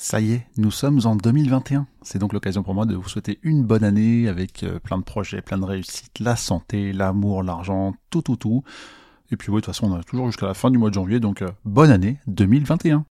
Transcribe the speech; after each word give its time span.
Ça 0.00 0.20
y 0.20 0.30
est, 0.32 0.46
nous 0.56 0.70
sommes 0.70 1.00
en 1.06 1.16
2021. 1.16 1.88
C'est 2.02 2.20
donc 2.20 2.32
l'occasion 2.32 2.62
pour 2.62 2.72
moi 2.72 2.86
de 2.86 2.94
vous 2.94 3.08
souhaiter 3.08 3.40
une 3.42 3.64
bonne 3.64 3.82
année 3.82 4.28
avec 4.28 4.62
euh, 4.62 4.78
plein 4.78 4.96
de 4.96 5.02
projets, 5.02 5.42
plein 5.42 5.58
de 5.58 5.64
réussites, 5.64 6.20
la 6.20 6.36
santé, 6.36 6.92
l'amour, 6.92 7.42
l'argent, 7.42 7.96
tout, 8.08 8.22
tout, 8.22 8.36
tout. 8.36 8.62
Et 9.32 9.36
puis 9.36 9.50
oui, 9.50 9.56
de 9.56 9.62
toute 9.62 9.74
façon, 9.74 9.90
on 9.90 9.96
a 9.96 10.04
toujours 10.04 10.26
jusqu'à 10.26 10.46
la 10.46 10.54
fin 10.54 10.70
du 10.70 10.78
mois 10.78 10.90
de 10.90 10.94
janvier, 10.94 11.18
donc 11.18 11.42
euh, 11.42 11.48
bonne 11.64 11.90
année 11.90 12.18
2021. 12.28 13.06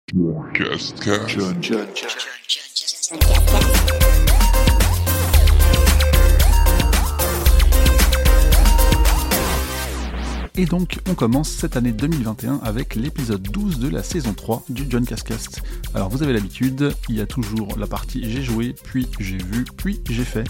Et 10.59 10.65
donc, 10.65 10.97
on 11.07 11.13
commence 11.13 11.49
cette 11.49 11.77
année 11.77 11.91
2021 11.91 12.61
avec 12.63 12.95
l'épisode 12.95 13.43
12 13.43 13.77
de 13.77 13.89
la 13.89 14.01
saison 14.01 14.33
3 14.33 14.63
du 14.69 14.87
John 14.89 15.05
Cascast. 15.05 15.61
Alors, 15.93 16.09
vous 16.09 16.23
avez 16.23 16.33
l'habitude, 16.33 16.95
il 17.09 17.15
y 17.15 17.21
a 17.21 17.27
toujours 17.27 17.77
la 17.77 17.85
partie 17.85 18.27
j'ai 18.27 18.41
joué, 18.41 18.73
puis 18.83 19.07
j'ai 19.19 19.37
vu, 19.37 19.65
puis 19.77 20.01
j'ai 20.09 20.23
fait 20.23 20.45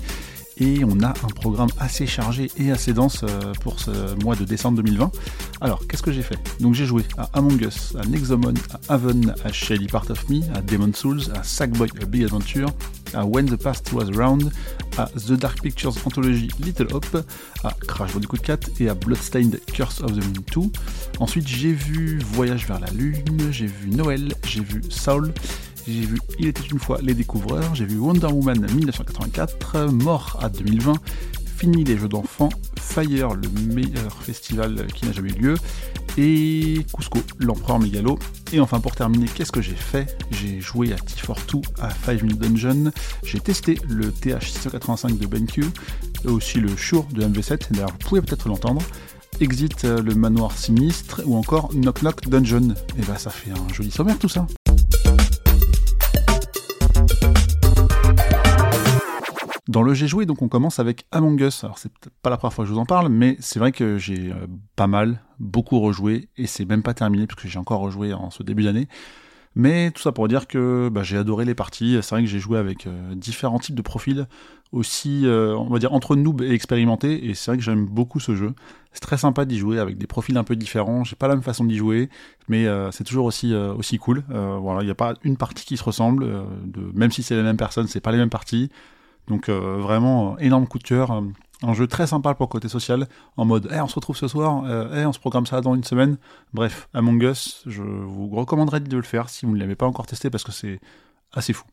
et 0.59 0.83
on 0.83 1.01
a 1.01 1.09
un 1.09 1.29
programme 1.35 1.69
assez 1.79 2.07
chargé 2.07 2.49
et 2.57 2.71
assez 2.71 2.93
dense 2.93 3.21
euh, 3.23 3.53
pour 3.61 3.79
ce 3.79 4.15
mois 4.23 4.35
de 4.35 4.43
décembre 4.43 4.77
2020. 4.77 5.11
Alors, 5.61 5.87
qu'est-ce 5.87 6.03
que 6.03 6.11
j'ai 6.11 6.21
fait? 6.21 6.37
Donc 6.59 6.73
j'ai 6.73 6.85
joué 6.85 7.03
à 7.17 7.29
Among 7.33 7.61
Us, 7.61 7.95
à 7.99 8.05
Nexomon, 8.05 8.53
à 8.71 8.93
Haven, 8.93 9.33
à 9.43 9.51
Shelly 9.51 9.87
Part 9.87 10.09
of 10.09 10.29
Me, 10.29 10.41
à 10.55 10.61
Demon 10.61 10.91
Souls, 10.93 11.21
à 11.35 11.43
Sackboy 11.43 11.89
A 12.01 12.05
Big 12.05 12.23
Adventure, 12.23 12.69
à 13.13 13.25
When 13.25 13.45
the 13.45 13.55
Past 13.55 13.91
Was 13.93 14.11
Round, 14.15 14.51
à 14.97 15.05
The 15.05 15.33
Dark 15.33 15.61
Pictures 15.61 15.95
Anthology 16.05 16.49
Little 16.59 16.87
Hope, 16.93 17.23
à 17.63 17.71
Crash 17.87 18.13
Bandicoot 18.13 18.37
4 18.37 18.69
et 18.79 18.89
à 18.89 18.93
Bloodstained 18.93 19.59
Curse 19.73 20.01
of 20.01 20.11
the 20.11 20.23
Moon 20.23 20.43
2. 20.53 20.71
Ensuite, 21.19 21.47
j'ai 21.47 21.73
vu 21.73 22.19
Voyage 22.33 22.67
vers 22.67 22.79
la 22.79 22.89
Lune, 22.91 23.51
j'ai 23.51 23.67
vu 23.67 23.89
Noël, 23.89 24.33
j'ai 24.45 24.61
vu 24.61 24.81
Saul, 24.89 25.33
j'ai 25.87 26.05
vu 26.05 26.19
Il 26.39 26.47
était 26.47 26.63
une 26.71 26.79
fois 26.79 26.99
les 27.01 27.13
découvreurs, 27.13 27.73
j'ai 27.73 27.85
vu 27.85 27.97
Wonder 27.97 28.27
Woman 28.27 28.59
1984, 28.59 29.91
Mort 29.91 30.37
à 30.41 30.49
2020, 30.49 30.93
Fini 31.57 31.83
les 31.83 31.97
jeux 31.97 32.07
d'enfants, 32.07 32.49
Fire, 32.79 33.33
le 33.33 33.49
meilleur 33.73 34.13
festival 34.21 34.87
qui 34.93 35.05
n'a 35.05 35.11
jamais 35.11 35.29
eu 35.31 35.39
lieu, 35.39 35.55
et 36.17 36.85
Cusco, 36.95 37.19
l'empereur 37.39 37.79
mégalo. 37.79 38.19
Et 38.53 38.59
enfin 38.59 38.79
pour 38.79 38.95
terminer, 38.95 39.27
qu'est-ce 39.33 39.51
que 39.51 39.61
j'ai 39.61 39.75
fait? 39.75 40.17
J'ai 40.31 40.61
joué 40.61 40.93
à 40.93 40.97
T42, 40.97 41.63
à 41.79 41.89
5 41.89 42.21
Minute 42.23 42.39
Dungeon, 42.39 42.91
j'ai 43.23 43.39
testé 43.39 43.79
le 43.87 44.09
TH685 44.09 45.17
de 45.17 45.25
BenQ, 45.25 45.65
et 46.25 46.27
aussi 46.27 46.59
le 46.59 46.75
Shure 46.75 47.05
de 47.13 47.23
MV7, 47.23 47.71
d'ailleurs 47.71 47.91
vous 47.91 48.07
pouvez 48.07 48.21
peut-être 48.21 48.47
l'entendre. 48.47 48.81
Exit 49.39 49.83
le 49.83 50.15
manoir 50.15 50.51
sinistre 50.51 51.21
ou 51.25 51.35
encore 51.35 51.69
Knock 51.71 52.01
Knock 52.01 52.27
Dungeon. 52.27 52.73
Et 52.97 53.03
bah 53.07 53.19
ça 53.19 53.29
fait 53.29 53.51
un 53.51 53.71
joli 53.71 53.91
sommaire 53.91 54.17
tout 54.17 54.29
ça. 54.29 54.47
Dans 59.67 59.83
le 59.83 59.93
j'ai 59.93 60.07
joué, 60.07 60.25
donc 60.25 60.41
on 60.41 60.47
commence 60.47 60.79
avec 60.79 61.05
Among 61.11 61.41
Us. 61.41 61.63
Alors 61.63 61.77
c'est 61.77 61.91
pas 62.21 62.29
la 62.29 62.37
première 62.37 62.53
fois 62.53 62.63
que 62.63 62.69
je 62.69 62.73
vous 62.73 62.79
en 62.79 62.85
parle, 62.85 63.09
mais 63.09 63.35
c'est 63.39 63.59
vrai 63.59 63.73
que 63.73 63.97
j'ai 63.97 64.31
euh, 64.31 64.47
pas 64.77 64.87
mal, 64.87 65.21
beaucoup 65.39 65.79
rejoué, 65.79 66.29
et 66.37 66.47
c'est 66.47 66.63
même 66.63 66.83
pas 66.83 66.93
terminé 66.93 67.27
puisque 67.27 67.47
j'ai 67.47 67.59
encore 67.59 67.81
rejoué 67.81 68.13
en 68.13 68.29
ce 68.29 68.43
début 68.43 68.63
d'année. 68.63 68.87
Mais 69.55 69.91
tout 69.91 70.01
ça 70.01 70.11
pour 70.11 70.27
dire 70.27 70.47
que 70.47 70.87
bah, 70.89 71.03
j'ai 71.03 71.17
adoré 71.17 71.43
les 71.43 71.55
parties. 71.55 71.97
C'est 72.01 72.11
vrai 72.11 72.21
que 72.21 72.29
j'ai 72.29 72.39
joué 72.39 72.59
avec 72.59 72.85
euh, 72.85 73.15
différents 73.15 73.59
types 73.59 73.75
de 73.75 73.81
profils, 73.81 74.27
aussi, 74.71 75.25
euh, 75.25 75.55
on 75.57 75.69
va 75.69 75.79
dire, 75.79 75.93
entre 75.93 76.15
noob 76.15 76.43
et 76.43 76.51
expérimenté, 76.51 77.27
et 77.27 77.33
c'est 77.33 77.51
vrai 77.51 77.57
que 77.57 77.63
j'aime 77.63 77.85
beaucoup 77.85 78.21
ce 78.21 78.35
jeu. 78.35 78.53
C'est 78.93 79.01
très 79.01 79.17
sympa 79.17 79.43
d'y 79.43 79.57
jouer 79.57 79.79
avec 79.79 79.97
des 79.97 80.07
profils 80.07 80.37
un 80.37 80.43
peu 80.43 80.55
différents. 80.55 81.03
J'ai 81.03 81.15
pas 81.17 81.27
la 81.27 81.35
même 81.35 81.43
façon 81.43 81.65
d'y 81.65 81.75
jouer, 81.75 82.09
mais 82.47 82.65
c'est 82.91 83.03
toujours 83.03 83.25
aussi, 83.25 83.53
aussi 83.53 83.99
cool. 83.99 84.23
voilà, 84.27 84.81
il 84.81 84.85
n'y 84.85 84.91
a 84.91 84.95
pas 84.95 85.13
une 85.23 85.37
partie 85.37 85.65
qui 85.65 85.77
se 85.77 85.83
ressemble, 85.83 86.25
même 86.95 87.11
si 87.11 87.21
c'est 87.21 87.35
les 87.35 87.43
mêmes 87.43 87.57
personnes, 87.57 87.87
c'est 87.87 87.99
pas 87.99 88.11
les 88.11 88.17
mêmes 88.17 88.31
parties. 88.31 88.71
Donc 89.27 89.49
euh, 89.49 89.77
vraiment, 89.79 90.33
euh, 90.33 90.37
énorme 90.39 90.67
coup 90.67 90.79
de 90.79 90.83
cœur. 90.83 91.11
Euh, 91.11 91.21
un 91.63 91.73
jeu 91.73 91.87
très 91.87 92.05
sympa 92.05 92.35
pour 92.35 92.49
côté 92.49 92.67
social, 92.67 93.07
en 93.35 93.43
mode 93.43 93.67
hey, 93.71 93.81
on 93.81 93.87
se 93.87 93.95
retrouve 93.95 94.15
ce 94.15 94.27
soir, 94.27 94.63
hey, 94.93 95.07
on 95.07 95.11
se 95.11 95.17
programme 95.17 95.47
ça 95.47 95.59
dans 95.59 95.73
une 95.73 95.83
semaine. 95.83 96.17
Bref, 96.53 96.87
Among 96.93 97.19
Us, 97.23 97.63
je 97.65 97.81
vous 97.81 98.29
recommanderais 98.29 98.79
de 98.79 98.95
le 98.95 99.01
faire 99.01 99.27
si 99.27 99.47
vous 99.47 99.55
ne 99.55 99.59
l'avez 99.59 99.75
pas 99.75 99.87
encore 99.87 100.05
testé 100.05 100.29
parce 100.29 100.43
que 100.43 100.51
c'est 100.51 100.79
assez 101.33 101.53
fou. 101.53 101.65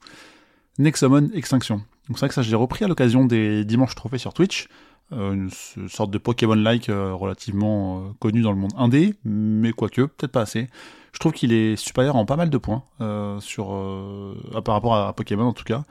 Nexomon 0.78 1.28
Extinction. 1.34 1.76
Donc 2.08 2.16
c'est 2.16 2.20
vrai 2.20 2.28
que 2.28 2.34
ça 2.34 2.40
j'ai 2.40 2.56
repris 2.56 2.82
à 2.86 2.88
l'occasion 2.88 3.26
des 3.26 3.66
dimanches 3.66 3.94
trophées 3.94 4.16
sur 4.16 4.32
Twitch, 4.32 4.68
une 5.12 5.50
sorte 5.90 6.10
de 6.10 6.16
Pokémon-like 6.16 6.86
relativement 6.86 8.14
connu 8.20 8.40
dans 8.40 8.52
le 8.52 8.58
monde 8.58 8.72
indé, 8.78 9.14
mais 9.26 9.72
quoique, 9.72 10.00
peut-être 10.00 10.32
pas 10.32 10.40
assez. 10.40 10.68
Je 11.12 11.18
trouve 11.18 11.32
qu'il 11.32 11.52
est 11.52 11.76
supérieur 11.76 12.16
en 12.16 12.24
pas 12.24 12.36
mal 12.36 12.48
de 12.48 12.56
points 12.56 12.84
par 12.98 14.74
rapport 14.74 14.96
à 14.96 15.12
Pokémon 15.12 15.44
en 15.44 15.52
tout 15.52 15.64
cas. 15.64 15.84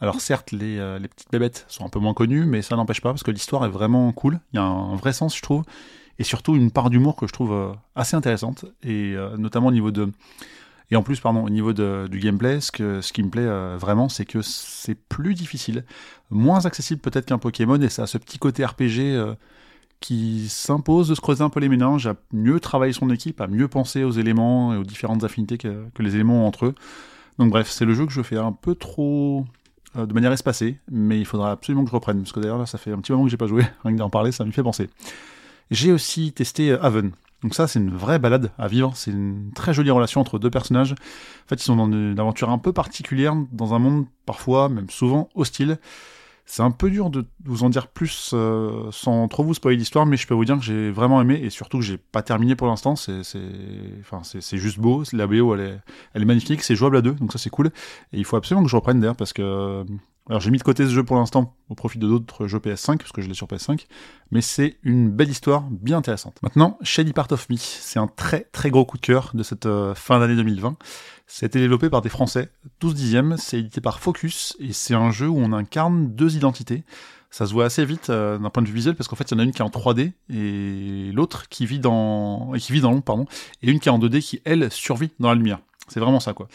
Alors 0.00 0.20
certes, 0.20 0.54
euh, 0.54 0.98
les, 0.98 1.08
petites 1.08 1.30
bébêtes 1.30 1.66
sont 1.68 1.84
un 1.84 1.90
peu 1.90 1.98
moins 1.98 2.14
connues, 2.14 2.44
mais 2.44 2.62
ça 2.62 2.74
n'empêche 2.76 3.02
pas 3.02 3.10
parce 3.10 3.22
que 3.22 3.30
l'histoire 3.30 3.64
est 3.66 3.70
vraiment 3.70 4.10
cool. 4.12 4.40
Il 4.52 4.56
y 4.56 4.58
a 4.58 4.62
un, 4.62 4.96
vrai 4.96 5.12
sens, 5.12 5.36
je 5.36 5.42
trouve, 5.42 5.64
et 6.18 6.24
surtout 6.24 6.56
une 6.56 6.70
part 6.70 6.88
d'humour 6.88 7.16
que 7.16 7.26
je 7.26 7.32
trouve 7.32 7.52
euh, 7.52 7.72
assez 7.94 8.16
intéressante, 8.16 8.64
et 8.82 9.14
euh, 9.14 9.36
notamment 9.36 9.68
au 9.68 9.72
niveau 9.72 9.90
de 9.90 10.10
et 10.92 10.96
en 10.96 11.04
plus, 11.04 11.20
pardon, 11.20 11.44
au 11.44 11.50
niveau 11.50 11.72
du 11.72 12.18
gameplay, 12.18 12.60
ce 12.60 12.72
qui 13.12 13.22
me 13.22 13.30
plaît 13.30 13.46
vraiment, 13.76 14.08
c'est 14.08 14.24
que 14.24 14.42
c'est 14.42 14.96
plus 14.96 15.34
difficile, 15.34 15.84
moins 16.30 16.66
accessible 16.66 17.00
peut-être 17.00 17.26
qu'un 17.26 17.38
Pokémon, 17.38 17.80
et 17.80 17.88
ça 17.88 18.02
a 18.02 18.06
ce 18.08 18.18
petit 18.18 18.40
côté 18.40 18.64
RPG 18.64 19.36
qui 20.00 20.48
s'impose 20.48 21.06
de 21.08 21.14
se 21.14 21.20
creuser 21.20 21.44
un 21.44 21.48
peu 21.48 21.60
les 21.60 21.68
méninges, 21.68 22.08
à 22.08 22.16
mieux 22.32 22.58
travailler 22.58 22.92
son 22.92 23.08
équipe, 23.10 23.40
à 23.40 23.46
mieux 23.46 23.68
penser 23.68 24.02
aux 24.02 24.10
éléments 24.10 24.74
et 24.74 24.78
aux 24.78 24.82
différentes 24.82 25.22
affinités 25.22 25.58
que, 25.58 25.84
que 25.94 26.02
les 26.02 26.16
éléments 26.16 26.42
ont 26.42 26.48
entre 26.48 26.66
eux. 26.66 26.74
Donc 27.38 27.50
bref, 27.50 27.70
c'est 27.70 27.84
le 27.84 27.94
jeu 27.94 28.04
que 28.04 28.12
je 28.12 28.22
fais 28.22 28.38
un 28.38 28.50
peu 28.50 28.74
trop 28.74 29.46
euh, 29.96 30.06
de 30.06 30.12
manière 30.14 30.32
espacée, 30.32 30.78
mais 30.90 31.18
il 31.18 31.24
faudra 31.24 31.52
absolument 31.52 31.84
que 31.84 31.90
je 31.90 31.94
reprenne, 31.94 32.18
parce 32.18 32.32
que 32.32 32.40
d'ailleurs 32.40 32.58
là 32.58 32.66
ça 32.66 32.78
fait 32.78 32.92
un 32.92 32.98
petit 32.98 33.12
moment 33.12 33.24
que 33.24 33.30
j'ai 33.30 33.36
pas 33.36 33.46
joué, 33.46 33.64
rien 33.84 33.92
que 33.92 33.98
d'en 33.98 34.10
parler 34.10 34.32
ça 34.32 34.44
me 34.44 34.52
fait 34.52 34.62
penser. 34.62 34.88
J'ai 35.70 35.92
aussi 35.92 36.32
testé 36.32 36.70
euh, 36.70 36.82
Haven. 36.82 37.12
Donc 37.42 37.54
ça 37.54 37.66
c'est 37.66 37.78
une 37.78 37.90
vraie 37.90 38.18
balade 38.18 38.50
à 38.58 38.68
vivre, 38.68 38.92
c'est 38.94 39.10
une 39.10 39.50
très 39.54 39.72
jolie 39.72 39.90
relation 39.90 40.20
entre 40.20 40.38
deux 40.38 40.50
personnages. 40.50 40.92
En 40.92 41.48
fait 41.48 41.56
ils 41.56 41.64
sont 41.64 41.76
dans 41.76 41.86
une 41.86 42.18
aventure 42.18 42.50
un 42.50 42.58
peu 42.58 42.72
particulière, 42.72 43.34
dans 43.52 43.74
un 43.74 43.78
monde 43.78 44.06
parfois, 44.26 44.68
même 44.68 44.90
souvent 44.90 45.28
hostile. 45.34 45.78
C'est 46.52 46.62
un 46.64 46.72
peu 46.72 46.90
dur 46.90 47.10
de 47.10 47.26
vous 47.44 47.62
en 47.62 47.70
dire 47.70 47.86
plus 47.86 48.32
euh, 48.34 48.90
sans 48.90 49.28
trop 49.28 49.44
vous 49.44 49.54
spoiler 49.54 49.76
l'histoire, 49.76 50.04
mais 50.04 50.16
je 50.16 50.26
peux 50.26 50.34
vous 50.34 50.44
dire 50.44 50.58
que 50.58 50.64
j'ai 50.64 50.90
vraiment 50.90 51.22
aimé 51.22 51.38
et 51.40 51.48
surtout 51.48 51.78
que 51.78 51.84
j'ai 51.84 51.96
pas 51.96 52.22
terminé 52.22 52.56
pour 52.56 52.66
l'instant. 52.66 52.96
C'est, 52.96 53.20
enfin, 54.00 54.22
c'est, 54.24 54.58
juste 54.58 54.80
beau. 54.80 55.04
La 55.12 55.28
BO, 55.28 55.54
elle 55.54 55.60
est, 55.60 55.78
elle 56.12 56.22
est 56.22 56.24
magnifique. 56.24 56.64
C'est 56.64 56.74
jouable 56.74 56.96
à 56.96 57.02
deux, 57.02 57.12
donc 57.12 57.30
ça 57.30 57.38
c'est 57.38 57.50
cool. 57.50 57.68
Et 58.12 58.18
il 58.18 58.24
faut 58.24 58.34
absolument 58.34 58.64
que 58.64 58.68
je 58.68 58.74
reprenne 58.74 58.98
d'ailleurs 58.98 59.14
parce 59.14 59.32
que 59.32 59.84
alors 60.30 60.40
j'ai 60.40 60.52
mis 60.52 60.58
de 60.58 60.62
côté 60.62 60.84
ce 60.84 60.90
jeu 60.90 61.02
pour 61.02 61.16
l'instant 61.16 61.56
au 61.70 61.74
profit 61.74 61.98
de 61.98 62.06
d'autres 62.06 62.46
jeux 62.46 62.60
PS5 62.60 62.98
parce 62.98 63.10
que 63.10 63.20
je 63.20 63.26
l'ai 63.26 63.34
sur 63.34 63.48
PS5, 63.48 63.86
mais 64.30 64.40
c'est 64.40 64.76
une 64.84 65.10
belle 65.10 65.28
histoire 65.28 65.62
bien 65.62 65.98
intéressante. 65.98 66.40
Maintenant, 66.42 66.78
Shady 66.82 67.12
Part 67.12 67.26
of 67.32 67.50
Me, 67.50 67.56
c'est 67.56 67.98
un 67.98 68.06
très 68.06 68.46
très 68.52 68.70
gros 68.70 68.84
coup 68.84 68.96
de 68.96 69.02
cœur 69.02 69.32
de 69.34 69.42
cette 69.42 69.66
euh, 69.66 69.92
fin 69.96 70.20
d'année 70.20 70.36
2020. 70.36 70.76
été 71.42 71.58
développé 71.58 71.90
par 71.90 72.00
des 72.00 72.08
Français, 72.08 72.48
12 72.78 72.94
dixièmes, 72.94 73.36
c'est 73.38 73.58
édité 73.58 73.80
par 73.80 73.98
Focus 73.98 74.56
et 74.60 74.72
c'est 74.72 74.94
un 74.94 75.10
jeu 75.10 75.26
où 75.26 75.36
on 75.36 75.52
incarne 75.52 76.14
deux 76.14 76.36
identités. 76.36 76.84
Ça 77.32 77.46
se 77.46 77.52
voit 77.52 77.64
assez 77.64 77.84
vite 77.84 78.10
euh, 78.10 78.38
d'un 78.38 78.50
point 78.50 78.62
de 78.62 78.68
vue 78.68 78.74
visuel 78.74 78.94
parce 78.94 79.08
qu'en 79.08 79.16
fait 79.16 79.32
il 79.32 79.34
y 79.34 79.36
en 79.36 79.40
a 79.40 79.42
une 79.42 79.50
qui 79.50 79.62
est 79.62 79.64
en 79.64 79.68
3D 79.68 80.12
et 80.32 81.10
l'autre 81.12 81.48
qui 81.48 81.66
vit 81.66 81.80
dans 81.80 82.52
qui 82.56 82.72
vit 82.72 82.80
dans 82.80 82.92
l'ombre 82.92 83.02
pardon 83.02 83.26
et 83.62 83.70
une 83.70 83.80
qui 83.80 83.88
est 83.88 83.92
en 83.92 83.98
2D 83.98 84.20
qui 84.20 84.40
elle 84.44 84.70
survit 84.70 85.10
dans 85.18 85.28
la 85.28 85.34
lumière. 85.34 85.58
C'est 85.88 85.98
vraiment 85.98 86.20
ça 86.20 86.34
quoi. 86.34 86.46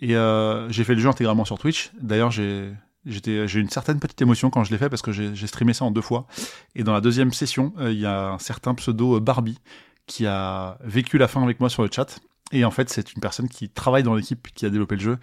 Et 0.00 0.16
euh, 0.16 0.68
j'ai 0.68 0.82
fait 0.82 0.96
le 0.96 1.00
jeu 1.00 1.08
intégralement 1.08 1.44
sur 1.44 1.58
Twitch. 1.58 1.92
D'ailleurs 2.00 2.32
j'ai 2.32 2.72
J'étais, 3.06 3.48
j'ai 3.48 3.60
une 3.60 3.70
certaine 3.70 3.98
petite 3.98 4.20
émotion 4.20 4.50
quand 4.50 4.62
je 4.62 4.70
l'ai 4.70 4.78
fait 4.78 4.90
parce 4.90 5.00
que 5.00 5.10
j'ai 5.10 5.46
streamé 5.46 5.72
ça 5.72 5.84
en 5.84 5.90
deux 5.90 6.02
fois. 6.02 6.26
Et 6.74 6.84
dans 6.84 6.92
la 6.92 7.00
deuxième 7.00 7.32
session, 7.32 7.72
euh, 7.78 7.92
il 7.92 7.98
y 7.98 8.06
a 8.06 8.32
un 8.32 8.38
certain 8.38 8.74
pseudo 8.74 9.16
euh, 9.16 9.20
Barbie 9.20 9.58
qui 10.06 10.26
a 10.26 10.76
vécu 10.84 11.16
la 11.16 11.26
fin 11.26 11.42
avec 11.42 11.60
moi 11.60 11.70
sur 11.70 11.82
le 11.82 11.88
chat. 11.90 12.20
Et 12.52 12.64
en 12.64 12.70
fait, 12.70 12.90
c'est 12.90 13.14
une 13.14 13.20
personne 13.20 13.48
qui 13.48 13.70
travaille 13.70 14.02
dans 14.02 14.14
l'équipe 14.14 14.48
qui 14.54 14.66
a 14.66 14.70
développé 14.70 14.96
le 14.96 15.00
jeu. 15.00 15.18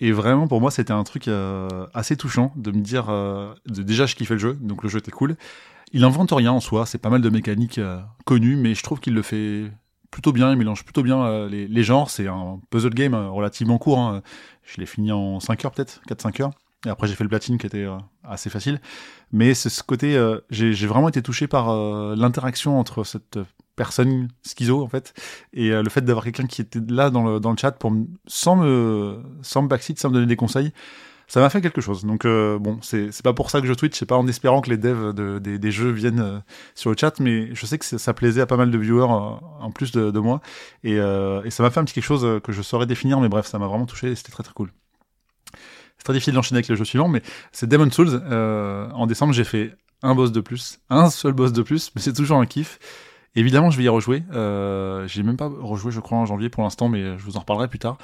Et 0.00 0.12
vraiment, 0.12 0.46
pour 0.46 0.60
moi, 0.60 0.70
c'était 0.70 0.92
un 0.92 1.02
truc 1.02 1.28
euh, 1.28 1.86
assez 1.94 2.16
touchant 2.16 2.52
de 2.56 2.70
me 2.70 2.80
dire, 2.82 3.06
déjà, 3.66 4.06
je 4.06 4.14
kiffais 4.14 4.34
le 4.34 4.40
jeu, 4.40 4.58
donc 4.60 4.82
le 4.82 4.88
jeu 4.88 4.98
était 4.98 5.10
cool. 5.10 5.36
Il 5.92 6.04
invente 6.04 6.32
rien 6.32 6.52
en 6.52 6.60
soi, 6.60 6.86
c'est 6.86 6.98
pas 6.98 7.10
mal 7.10 7.20
de 7.20 7.30
mécaniques 7.30 7.80
connues, 8.24 8.56
mais 8.56 8.74
je 8.74 8.82
trouve 8.82 9.00
qu'il 9.00 9.14
le 9.14 9.22
fait 9.22 9.70
plutôt 10.10 10.32
bien, 10.32 10.50
il 10.50 10.58
mélange 10.58 10.84
plutôt 10.84 11.02
bien 11.02 11.46
les, 11.48 11.68
les, 11.68 11.82
genres. 11.82 12.10
C'est 12.10 12.26
un 12.26 12.60
puzzle 12.70 12.94
game 12.94 13.14
relativement 13.14 13.78
court. 13.78 13.98
Hein. 13.98 14.22
Je 14.62 14.80
l'ai 14.80 14.86
fini 14.86 15.12
en 15.12 15.40
5 15.40 15.64
heures 15.64 15.72
peut-être, 15.72 16.00
4-5 16.08 16.42
heures. 16.42 16.50
Et 16.86 16.88
après, 16.88 17.06
j'ai 17.06 17.14
fait 17.14 17.24
le 17.24 17.30
platine 17.30 17.58
qui 17.58 17.66
était 17.66 17.84
euh, 17.84 17.96
assez 18.24 18.50
facile. 18.50 18.80
Mais 19.32 19.54
c'est 19.54 19.68
ce 19.68 19.82
côté, 19.82 20.16
euh, 20.16 20.40
j'ai 20.50 20.86
vraiment 20.86 21.08
été 21.08 21.22
touché 21.22 21.46
par 21.46 21.70
euh, 21.70 22.14
l'interaction 22.16 22.78
entre 22.78 23.04
cette 23.04 23.38
personne 23.76 24.28
schizo, 24.42 24.82
en 24.82 24.88
fait, 24.88 25.14
et 25.54 25.70
le 25.70 25.88
fait 25.88 26.02
d'avoir 26.02 26.24
quelqu'un 26.24 26.46
qui 26.46 26.60
était 26.60 26.80
là 26.88 27.08
dans 27.08 27.24
le, 27.24 27.40
dans 27.40 27.50
le 27.50 27.56
chat 27.56 27.72
pour 27.72 27.92
sans 28.26 28.56
me, 28.56 29.22
sans 29.40 29.62
me 29.62 29.68
backseat, 29.68 29.98
sans 29.98 30.10
me 30.10 30.14
donner 30.14 30.26
des 30.26 30.36
conseils. 30.36 30.72
Ça 31.26 31.40
m'a 31.40 31.48
fait 31.48 31.62
quelque 31.62 31.80
chose. 31.80 32.04
Donc, 32.04 32.24
bon, 32.24 32.78
c'est 32.82 33.22
pas 33.22 33.32
pour 33.32 33.48
ça 33.48 33.62
que 33.62 33.66
je 33.66 33.72
tweet, 33.72 33.94
c'est 33.94 34.04
pas 34.04 34.18
en 34.18 34.26
espérant 34.26 34.60
que 34.60 34.68
les 34.68 34.76
devs 34.76 35.14
de, 35.14 35.38
des, 35.38 35.58
des, 35.58 35.70
jeux 35.72 35.90
viennent 35.90 36.42
sur 36.74 36.90
le 36.90 36.96
chat, 36.98 37.18
mais 37.18 37.54
je 37.54 37.64
sais 37.64 37.78
que 37.78 37.84
ça 37.86 38.12
plaisait 38.12 38.42
à 38.42 38.46
pas 38.46 38.58
mal 38.58 38.70
de 38.70 38.76
viewers 38.76 39.06
en 39.06 39.70
plus 39.70 39.92
de, 39.92 40.10
de 40.10 40.20
moi. 40.20 40.42
Et, 40.84 40.96
et 40.96 41.50
ça 41.50 41.62
m'a 41.62 41.70
fait 41.70 41.80
un 41.80 41.84
petit 41.84 41.94
quelque 41.94 42.04
chose 42.04 42.40
que 42.44 42.52
je 42.52 42.60
saurais 42.60 42.86
définir, 42.86 43.20
mais 43.20 43.30
bref, 43.30 43.46
ça 43.46 43.58
m'a 43.58 43.66
vraiment 43.66 43.86
touché 43.86 44.10
et 44.10 44.14
c'était 44.14 44.32
très 44.32 44.42
très 44.42 44.52
cool. 44.52 44.70
C'est 46.02 46.04
très 46.04 46.14
difficile 46.14 46.34
d'enchaîner 46.34 46.58
avec 46.58 46.68
le 46.68 46.74
jeu 46.74 46.84
suivant, 46.84 47.06
mais 47.06 47.22
c'est 47.52 47.68
Demon 47.68 47.90
Souls. 47.90 48.20
en 48.28 49.06
décembre, 49.06 49.32
j'ai 49.32 49.44
fait 49.44 49.76
un 50.02 50.16
boss 50.16 50.32
de 50.32 50.40
plus, 50.40 50.80
un 50.90 51.10
seul 51.10 51.32
boss 51.32 51.52
de 51.52 51.62
plus, 51.62 51.92
mais 51.94 52.02
c'est 52.02 52.12
toujours 52.12 52.38
un 52.38 52.46
kiff. 52.46 52.80
Évidemment, 53.36 53.70
je 53.70 53.78
vais 53.78 53.84
y 53.84 53.88
rejouer. 53.88 54.24
Euh, 54.32 55.06
j'ai 55.06 55.22
même 55.22 55.36
pas 55.36 55.48
rejoué, 55.48 55.92
je 55.92 56.00
crois, 56.00 56.18
en 56.18 56.26
janvier 56.26 56.50
pour 56.50 56.64
l'instant, 56.64 56.88
mais 56.88 57.16
je 57.16 57.24
vous 57.24 57.36
en 57.36 57.40
reparlerai 57.40 57.68
plus 57.68 57.78
tard. 57.78 57.96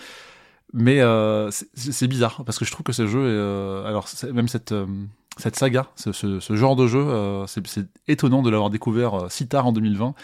Mais 0.72 1.00
euh, 1.00 1.50
c'est 1.50 2.06
bizarre 2.06 2.44
parce 2.44 2.58
que 2.58 2.64
je 2.64 2.70
trouve 2.70 2.84
que 2.84 2.92
ce 2.92 3.06
jeu, 3.06 3.20
euh, 3.20 3.84
alors 3.86 4.06
même 4.32 4.48
cette 4.48 4.72
euh, 4.72 4.86
cette 5.38 5.56
saga, 5.56 5.86
ce, 5.94 6.40
genre 6.56 6.76
de 6.76 6.86
jeu, 6.86 6.98
euh, 6.98 7.46
c'est 7.46 7.86
étonnant 8.08 8.42
de 8.42 8.50
l'avoir 8.50 8.70
découvert 8.70 9.14
euh, 9.14 9.26
si 9.30 9.46
tard 9.46 9.66
en 9.66 9.72
2020 9.72 10.14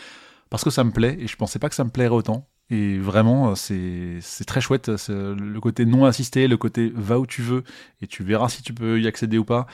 parce 0.51 0.65
que 0.65 0.71
ça 0.71 0.85
me 0.85 0.91
plaît 0.91 1.17
et 1.21 1.27
je 1.27 1.37
pensais 1.37 1.59
pas 1.59 1.69
que 1.69 1.75
ça 1.75 1.85
me 1.85 1.91
plairait 1.91 2.15
autant. 2.15 2.47
Et 2.71 2.99
vraiment, 2.99 3.55
c'est 3.55 4.21
très 4.47 4.61
chouette. 4.61 4.91
Le 5.09 5.59
côté 5.61 5.85
non 5.85 6.05
assisté, 6.05 6.49
le 6.49 6.57
côté 6.57 6.93
va 6.95 7.19
où 7.19 7.27
tu 7.27 7.43
veux 7.43 7.63
et 8.01 8.07
tu 8.07 8.25
verras 8.25 8.49
si 8.49 8.63
tu 8.63 8.73
peux 8.73 9.01
y 9.01 9.07
accéder 9.07 9.39
ou 9.39 9.45
pas 9.45 9.67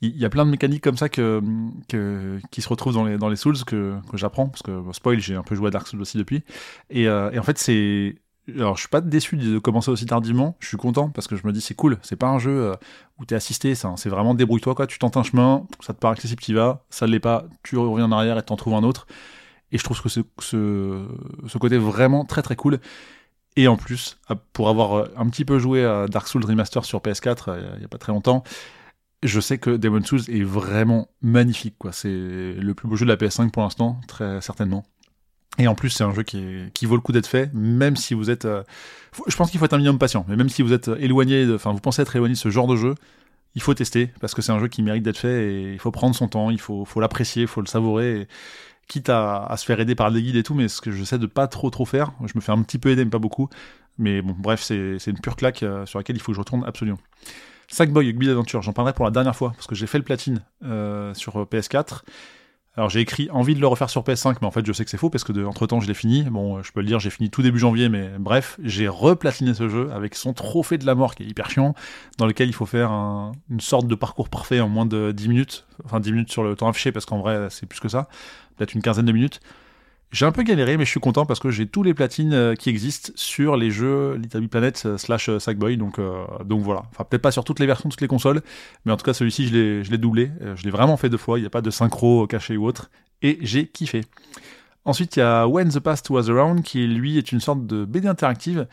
il 0.00 0.16
y 0.18 0.24
a 0.24 0.30
plein 0.30 0.44
de 0.44 0.50
mécaniques 0.50 0.82
comme 0.82 0.96
ça 0.96 1.08
que, 1.08 1.42
que 1.88 2.38
qui 2.50 2.62
se 2.62 2.68
retrouvent 2.68 2.94
dans 2.94 3.04
les 3.04 3.16
dans 3.16 3.28
les 3.28 3.36
Souls 3.36 3.56
que, 3.64 3.96
que 4.10 4.16
j'apprends 4.16 4.48
parce 4.48 4.62
que 4.62 4.82
spoil 4.92 5.20
j'ai 5.20 5.34
un 5.34 5.42
peu 5.42 5.54
joué 5.54 5.68
à 5.68 5.70
Dark 5.70 5.86
Souls 5.86 6.00
aussi 6.00 6.18
depuis 6.18 6.42
et, 6.90 7.08
euh, 7.08 7.30
et 7.30 7.38
en 7.38 7.42
fait 7.42 7.58
c'est 7.58 8.16
alors 8.54 8.76
je 8.76 8.80
suis 8.80 8.88
pas 8.88 9.00
déçu 9.00 9.36
de 9.36 9.58
commencer 9.58 9.90
aussi 9.90 10.04
tardivement 10.06 10.56
je 10.60 10.68
suis 10.68 10.76
content 10.76 11.08
parce 11.08 11.26
que 11.26 11.36
je 11.36 11.46
me 11.46 11.52
dis 11.52 11.60
c'est 11.60 11.74
cool 11.74 11.98
c'est 12.02 12.16
pas 12.16 12.28
un 12.28 12.38
jeu 12.38 12.50
euh, 12.50 12.74
où 13.18 13.24
t'es 13.24 13.34
assisté 13.34 13.74
c'est 13.74 14.08
vraiment 14.08 14.34
débrouille-toi 14.34 14.74
quoi 14.74 14.86
tu 14.86 14.98
tentes 14.98 15.16
un 15.16 15.22
chemin 15.22 15.66
ça 15.80 15.94
te 15.94 15.98
paraît 15.98 16.12
accessible 16.14 16.42
tu 16.42 16.54
vas 16.54 16.84
ça 16.90 17.06
l'est 17.06 17.20
pas 17.20 17.46
tu 17.62 17.78
reviens 17.78 18.06
en 18.06 18.12
arrière 18.12 18.36
et 18.36 18.42
t'en 18.42 18.56
trouves 18.56 18.74
un 18.74 18.82
autre 18.82 19.06
et 19.74 19.78
je 19.78 19.84
trouve 19.84 20.00
que 20.00 20.08
ce, 20.08 21.58
côté 21.58 21.76
vraiment 21.76 22.24
très 22.24 22.40
très 22.40 22.56
cool 22.56 22.78
et 23.56 23.68
en 23.68 23.76
plus, 23.76 24.18
pour 24.52 24.68
avoir 24.68 24.94
euh, 24.94 25.04
un 25.16 25.28
petit 25.28 25.44
peu 25.44 25.58
joué 25.58 25.84
à 25.84 26.06
Dark 26.06 26.26
Souls 26.26 26.44
Remaster 26.44 26.84
sur 26.84 27.00
PS4 27.00 27.56
il 27.76 27.82
y 27.82 27.84
a 27.84 27.88
pas 27.88 27.98
très 27.98 28.12
longtemps, 28.12 28.42
je 29.22 29.40
sais 29.40 29.58
que 29.58 29.70
Demon 29.70 30.02
Souls 30.04 30.28
est 30.28 30.42
vraiment 30.42 31.08
magnifique. 31.22 31.74
C'est 31.92 32.08
le 32.08 32.72
plus 32.74 32.88
beau 32.88 32.96
jeu 32.96 33.06
de 33.06 33.10
la 33.10 33.16
PS5 33.16 33.50
pour 33.50 33.62
l'instant, 33.62 34.00
très 34.06 34.40
certainement. 34.40 34.84
Et 35.58 35.68
en 35.68 35.74
plus, 35.74 35.90
c'est 35.90 36.04
un 36.04 36.12
jeu 36.12 36.24
qui, 36.24 36.86
vaut 36.86 36.96
le 36.96 37.00
coup 37.00 37.12
d'être 37.12 37.28
fait, 37.28 37.50
même 37.54 37.96
si 37.96 38.14
vous 38.14 38.28
êtes. 38.28 38.44
Euh, 38.44 38.62
je 39.28 39.36
pense 39.36 39.50
qu'il 39.50 39.58
faut 39.58 39.66
être 39.66 39.72
un 39.72 39.78
minimum 39.78 39.98
patient, 39.98 40.24
mais 40.28 40.36
même 40.36 40.48
si 40.48 40.62
vous 40.62 40.72
êtes 40.72 40.88
éloigné, 40.98 41.46
enfin, 41.54 41.72
vous 41.72 41.80
pensez 41.80 42.02
être 42.02 42.16
éloigné 42.16 42.34
de 42.34 42.38
ce 42.38 42.50
genre 42.50 42.66
de 42.66 42.76
jeu, 42.76 42.96
il 43.54 43.62
faut 43.62 43.72
tester 43.72 44.10
parce 44.20 44.34
que 44.34 44.42
c'est 44.42 44.50
un 44.50 44.58
jeu 44.58 44.66
qui 44.66 44.82
mérite 44.82 45.04
d'être 45.04 45.18
fait 45.18 45.52
et 45.52 45.72
il 45.72 45.78
faut 45.78 45.92
prendre 45.92 46.14
son 46.14 46.26
temps, 46.26 46.50
il 46.50 46.60
faut 46.60 46.86
l'apprécier, 47.00 47.42
il 47.42 47.48
faut 47.48 47.60
le 47.60 47.68
savourer. 47.68 48.26
Quitte 48.88 49.08
à, 49.08 49.54
se 49.56 49.64
faire 49.64 49.80
aider 49.80 49.94
par 49.94 50.10
des 50.10 50.22
guides 50.22 50.36
et 50.36 50.42
tout, 50.42 50.54
mais 50.54 50.68
ce 50.68 50.80
que 50.80 50.90
j'essaie 50.90 51.18
de 51.18 51.26
pas 51.26 51.46
trop 51.46 51.70
trop 51.70 51.84
faire, 51.84 52.12
je 52.24 52.32
me 52.34 52.40
fais 52.40 52.52
un 52.52 52.62
petit 52.62 52.78
peu 52.78 52.90
aider, 52.90 53.04
mais 53.04 53.10
pas 53.10 53.18
beaucoup. 53.18 53.48
Mais 53.98 54.22
bon, 54.22 54.34
bref, 54.36 54.60
c'est 54.62 55.06
une 55.06 55.20
pure 55.20 55.36
claque 55.36 55.62
euh, 55.62 55.86
sur 55.86 55.98
laquelle 55.98 56.16
il 56.16 56.18
faut 56.20 56.32
que 56.32 56.36
je 56.36 56.40
retourne 56.40 56.64
absolument. 56.64 56.98
Sackboy 57.68 58.12
Guide 58.12 58.28
d'Aventure, 58.28 58.62
j'en 58.62 58.72
parlerai 58.72 58.92
pour 58.92 59.04
la 59.04 59.10
dernière 59.10 59.36
fois, 59.36 59.52
parce 59.54 59.66
que 59.66 59.74
j'ai 59.74 59.86
fait 59.86 59.98
le 59.98 60.04
platine 60.04 60.42
euh, 60.64 61.14
sur 61.14 61.40
euh, 61.40 61.44
PS4. 61.44 62.02
Alors 62.76 62.90
j'ai 62.90 63.00
écrit 63.00 63.30
envie 63.30 63.54
de 63.54 63.60
le 63.60 63.68
refaire 63.68 63.88
sur 63.88 64.02
PS5, 64.02 64.36
mais 64.40 64.46
en 64.48 64.50
fait 64.50 64.66
je 64.66 64.72
sais 64.72 64.84
que 64.84 64.90
c'est 64.90 64.96
faux, 64.96 65.08
parce 65.08 65.22
que 65.22 65.32
de, 65.32 65.44
entre 65.44 65.66
temps 65.66 65.78
je 65.80 65.86
l'ai 65.86 65.94
fini. 65.94 66.24
Bon, 66.24 66.60
je 66.62 66.72
peux 66.72 66.80
le 66.80 66.86
dire, 66.86 66.98
j'ai 66.98 67.10
fini 67.10 67.30
tout 67.30 67.42
début 67.42 67.58
janvier, 67.58 67.88
mais 67.88 68.10
bref, 68.18 68.58
j'ai 68.62 68.88
replatiné 68.88 69.54
ce 69.54 69.68
jeu 69.68 69.92
avec 69.92 70.16
son 70.16 70.32
trophée 70.32 70.76
de 70.76 70.84
la 70.84 70.96
mort 70.96 71.14
qui 71.14 71.22
est 71.22 71.26
hyper 71.26 71.50
chiant, 71.50 71.74
dans 72.18 72.26
lequel 72.26 72.48
il 72.48 72.52
faut 72.52 72.66
faire 72.66 72.90
une 72.90 73.60
sorte 73.60 73.86
de 73.86 73.94
parcours 73.94 74.28
parfait 74.28 74.60
en 74.60 74.68
moins 74.68 74.86
de 74.86 75.12
10 75.12 75.28
minutes. 75.28 75.66
Enfin 75.84 76.00
10 76.00 76.12
minutes 76.12 76.32
sur 76.32 76.42
le 76.42 76.56
temps 76.56 76.68
affiché, 76.68 76.90
parce 76.90 77.06
qu'en 77.06 77.18
vrai 77.18 77.46
c'est 77.50 77.66
plus 77.66 77.78
que 77.78 77.88
ça, 77.88 78.08
peut-être 78.56 78.74
une 78.74 78.82
quinzaine 78.82 79.06
de 79.06 79.12
minutes. 79.12 79.40
J'ai 80.12 80.26
un 80.26 80.32
peu 80.32 80.44
galéré, 80.44 80.76
mais 80.76 80.84
je 80.84 80.90
suis 80.90 81.00
content 81.00 81.26
parce 81.26 81.40
que 81.40 81.50
j'ai 81.50 81.66
tous 81.66 81.82
les 81.82 81.92
platines 81.92 82.34
euh, 82.34 82.54
qui 82.54 82.70
existent 82.70 83.10
sur 83.16 83.56
les 83.56 83.72
jeux 83.72 84.14
Little 84.14 84.48
Planet 84.48 84.82
euh, 84.86 84.96
slash 84.96 85.28
euh, 85.28 85.40
Sackboy, 85.40 85.76
donc 85.76 86.00
donc 86.44 86.62
voilà. 86.62 86.84
Enfin 86.92 87.04
peut-être 87.04 87.22
pas 87.22 87.32
sur 87.32 87.44
toutes 87.44 87.58
les 87.58 87.66
versions, 87.66 87.88
toutes 87.88 88.00
les 88.00 88.08
consoles, 88.08 88.42
mais 88.84 88.92
en 88.92 88.96
tout 88.96 89.04
cas 89.04 89.12
celui-ci 89.12 89.48
je 89.48 89.52
l'ai 89.52 89.84
je 89.84 89.90
l'ai 89.90 89.98
doublé, 89.98 90.30
je 90.54 90.62
l'ai 90.62 90.70
vraiment 90.70 90.96
fait 90.96 91.08
deux 91.08 91.16
fois. 91.16 91.38
Il 91.38 91.42
n'y 91.42 91.46
a 91.46 91.50
pas 91.50 91.62
de 91.62 91.70
synchro 91.70 92.26
caché 92.26 92.56
ou 92.56 92.64
autre, 92.64 92.90
et 93.22 93.38
j'ai 93.40 93.66
kiffé. 93.66 94.02
Ensuite 94.84 95.16
il 95.16 95.20
y 95.20 95.22
a 95.22 95.48
When 95.48 95.68
the 95.68 95.80
Past 95.80 96.08
Was 96.10 96.30
Around 96.30 96.62
qui 96.62 96.86
lui 96.86 97.18
est 97.18 97.32
une 97.32 97.40
sorte 97.40 97.66
de 97.66 97.84
BD 97.84 98.06
interactive 98.06 98.68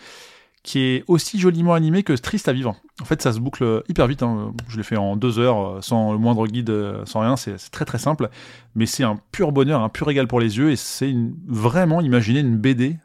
qui 0.63 0.79
est 0.79 1.03
aussi 1.07 1.39
joliment 1.39 1.73
animé 1.73 2.03
que 2.03 2.13
triste 2.13 2.47
à 2.47 2.53
vivre. 2.53 2.75
En 3.01 3.05
fait, 3.05 3.21
ça 3.21 3.33
se 3.33 3.39
boucle 3.39 3.83
hyper 3.89 4.07
vite. 4.07 4.21
Hein. 4.21 4.53
Je 4.67 4.77
l'ai 4.77 4.83
fait 4.83 4.97
en 4.97 5.15
deux 5.15 5.39
heures, 5.39 5.77
euh, 5.77 5.81
sans 5.81 6.11
le 6.11 6.19
moindre 6.19 6.45
guide, 6.47 6.69
euh, 6.69 7.03
sans 7.05 7.21
rien. 7.21 7.35
C'est 7.35 7.57
très 7.71 7.85
très 7.85 7.97
simple, 7.97 8.29
mais 8.75 8.85
c'est 8.85 9.03
un 9.03 9.19
pur 9.31 9.51
bonheur, 9.51 9.81
un 9.81 9.89
pur 9.89 10.07
régal 10.07 10.27
pour 10.27 10.39
les 10.39 10.57
yeux, 10.57 10.71
et 10.71 10.75
c'est 10.75 11.13
vraiment 11.47 12.01
imaginer 12.01 12.41
une 12.41 12.57
BD 12.57 12.97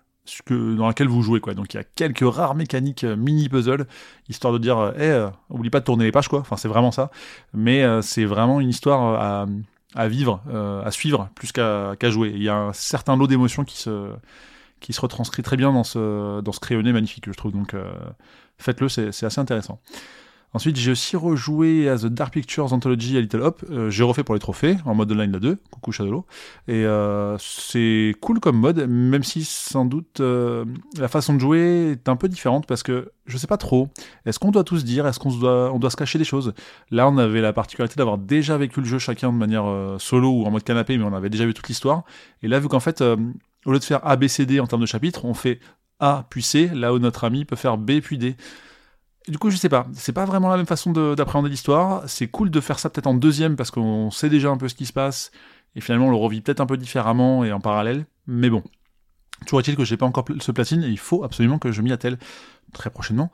dans 0.50 0.88
laquelle 0.88 1.06
vous 1.06 1.23
jouez 1.23 1.41
quoi. 1.41 1.55
Donc 1.55 1.73
il 1.73 1.76
y 1.76 1.81
a 1.81 1.85
quelques 1.85 2.25
rares 2.29 2.56
mécaniques 2.56 3.05
euh, 3.05 3.14
mini 3.14 3.49
puzzle 3.49 3.87
histoire 4.29 4.53
de 4.53 4.58
dire 4.58 4.93
eh 4.99 5.25
oublie 5.50 5.70
pas 5.70 5.79
de 5.79 5.85
tourner 5.85 6.05
les 6.05 6.11
pages 6.11 6.26
quoi. 6.26 6.41
Enfin 6.41 6.56
c'est 6.56 6.67
vraiment 6.67 6.91
ça. 6.91 7.12
Mais 7.55 7.85
c'est 8.03 8.25
vraiment 8.25 8.61
une 8.61 8.69
histoire 8.69 9.47
à 9.94 10.08
vivre, 10.08 10.43
à 10.85 10.91
suivre 10.91 11.31
plus 11.37 11.53
qu'à 11.53 12.11
jouer. 12.11 12.32
Il 12.35 12.43
y 12.43 12.49
a 12.49 12.56
un 12.56 12.73
certain 12.73 13.17
lot 13.17 13.29
d'émotions 13.29 13.62
qui 13.62 13.79
se 13.79 14.11
qui 14.81 14.93
se 14.93 15.00
retranscrit 15.00 15.43
très 15.43 15.56
bien 15.56 15.73
dans 15.73 15.84
ce, 15.84 16.40
dans 16.40 16.52
ce 16.52 16.61
crayonné 16.61 16.93
magnifique, 16.93 17.25
je 17.26 17.32
trouve. 17.32 17.52
Donc, 17.52 17.75
euh, 17.75 17.90
faites-le, 18.58 18.88
c'est 18.88 19.25
assez 19.25 19.40
intéressant. 19.40 19.81
Ensuite, 20.52 20.76
j'ai 20.76 20.90
aussi 20.90 21.17
rejoué 21.17 21.88
à 21.88 21.99
The 21.99 22.06
Dark 22.06 22.32
Pictures 22.32 22.73
Anthology 22.73 23.19
à 23.19 23.20
Little 23.20 23.43
Hop. 23.43 23.62
Euh, 23.70 23.90
j'ai 23.90 24.05
refait 24.05 24.23
pour 24.25 24.34
les 24.34 24.38
trophées, 24.38 24.76
en 24.87 24.94
mode 24.94 25.12
online 25.12 25.32
la 25.32 25.38
2. 25.38 25.58
Coucou 25.70 25.93
Shadowlo. 25.93 26.25
Et 26.67 26.87
euh, 26.87 27.37
c'est 27.38 28.14
cool 28.23 28.40
comme 28.40 28.56
mode, 28.56 28.88
même 28.88 29.23
si 29.23 29.44
sans 29.44 29.84
doute 29.84 30.20
la 30.20 31.08
façon 31.08 31.34
de 31.34 31.40
jouer 31.40 31.90
est 31.90 32.08
un 32.08 32.17
peu 32.17 32.29
différente 32.29 32.67
parce 32.67 32.82
que 32.82 33.11
je 33.26 33.37
sais 33.37 33.49
pas 33.49 33.58
trop. 33.58 33.88
Est-ce 34.25 34.38
qu'on 34.38 34.50
doit 34.50 34.64
tous 34.64 34.84
dire? 34.84 35.06
Est-ce 35.06 35.19
qu'on 35.19 35.37
doit, 35.37 35.72
on 35.75 35.79
doit 35.79 35.90
se 35.90 35.96
cacher 35.96 36.19
des 36.19 36.25
choses? 36.25 36.55
Là, 36.90 37.08
on 37.08 37.19
avait 37.19 37.43
la 37.43 37.52
particularité 37.52 37.96
d'avoir 37.96 38.17
déjà 38.17 38.56
vécu 38.56 38.81
le 38.81 38.87
jeu 38.87 38.99
chacun 38.99 39.32
de 39.32 39.37
manière 39.37 39.67
solo 39.99 40.31
ou 40.31 40.44
en 40.44 40.50
mode 40.50 40.64
canapé, 40.64 40.96
mais 40.96 41.05
on 41.05 41.12
avait 41.12 41.29
déjà 41.29 41.44
vu 41.44 41.52
toute 41.52 41.69
l'histoire. 41.69 42.05
Et 42.43 42.49
là, 42.49 42.61
vu 42.61 42.69
qu'en 42.69 42.81
fait, 42.81 43.02
au 43.66 43.72
lieu 43.72 43.78
de 43.78 43.84
faire 43.84 44.06
A, 44.06 44.16
B, 44.16 44.28
C, 44.28 44.60
en 44.60 44.66
termes 44.66 44.80
de 44.80 44.86
chapitres, 44.86 45.24
on 45.24 45.34
fait 45.34 45.60
A 45.98 46.26
puis 46.30 46.42
C, 46.42 46.70
là 46.72 46.94
où 46.94 46.98
notre 46.98 47.24
ami 47.24 47.44
peut 47.44 47.56
faire 47.56 47.76
B 47.76 48.00
puis 48.00 48.16
D. 48.16 48.36
du 49.28 49.38
coup, 49.38 49.50
je 49.50 49.56
sais 49.56 49.68
pas, 49.68 49.86
c'est 49.92 50.12
pas 50.12 50.24
vraiment 50.24 50.48
la 50.48 50.56
même 50.56 50.66
façon 50.66 50.92
d'appréhender 50.92 51.50
l'histoire. 51.50 52.08
C'est 52.08 52.28
cool 52.28 52.50
de 52.50 52.60
faire 52.60 52.78
ça 52.78 52.88
peut-être 52.88 53.08
en 53.08 53.14
deuxième 53.14 53.56
parce 53.56 53.70
qu'on 53.70 54.10
sait 54.10 54.30
déjà 54.30 54.50
un 54.50 54.56
peu 54.56 54.68
ce 54.68 54.74
qui 54.74 54.86
se 54.86 54.92
passe 54.92 55.32
et 55.74 55.80
finalement 55.80 56.06
on 56.06 56.10
le 56.10 56.16
revit 56.16 56.40
peut-être 56.40 56.60
un 56.60 56.66
peu 56.66 56.76
différemment 56.76 57.44
et 57.44 57.52
en 57.52 57.60
parallèle. 57.60 58.06
Mais 58.26 58.50
bon, 58.50 58.62
toujours 59.44 59.60
est-il 59.60 59.76
que 59.76 59.84
j'ai 59.84 59.96
pas 59.96 60.06
encore 60.06 60.24
ce 60.38 60.52
platine 60.52 60.84
et 60.84 60.88
il 60.88 60.98
faut 60.98 61.24
absolument 61.24 61.58
que 61.58 61.72
je 61.72 61.82
m'y 61.82 61.92
attelle 61.92 62.19
très 62.72 62.90
prochainement. 62.90 63.32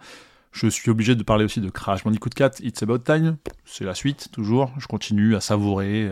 Je 0.50 0.66
suis 0.66 0.90
obligé 0.90 1.14
de 1.14 1.22
parler 1.22 1.44
aussi 1.44 1.60
de 1.60 1.70
Crash 1.70 2.04
Bandicoot 2.04 2.30
4, 2.34 2.60
It's 2.60 2.82
About 2.82 2.98
Time. 2.98 3.36
C'est 3.64 3.84
la 3.84 3.94
suite, 3.94 4.30
toujours. 4.32 4.70
Je 4.78 4.86
continue 4.86 5.34
à 5.34 5.40
savourer, 5.40 6.10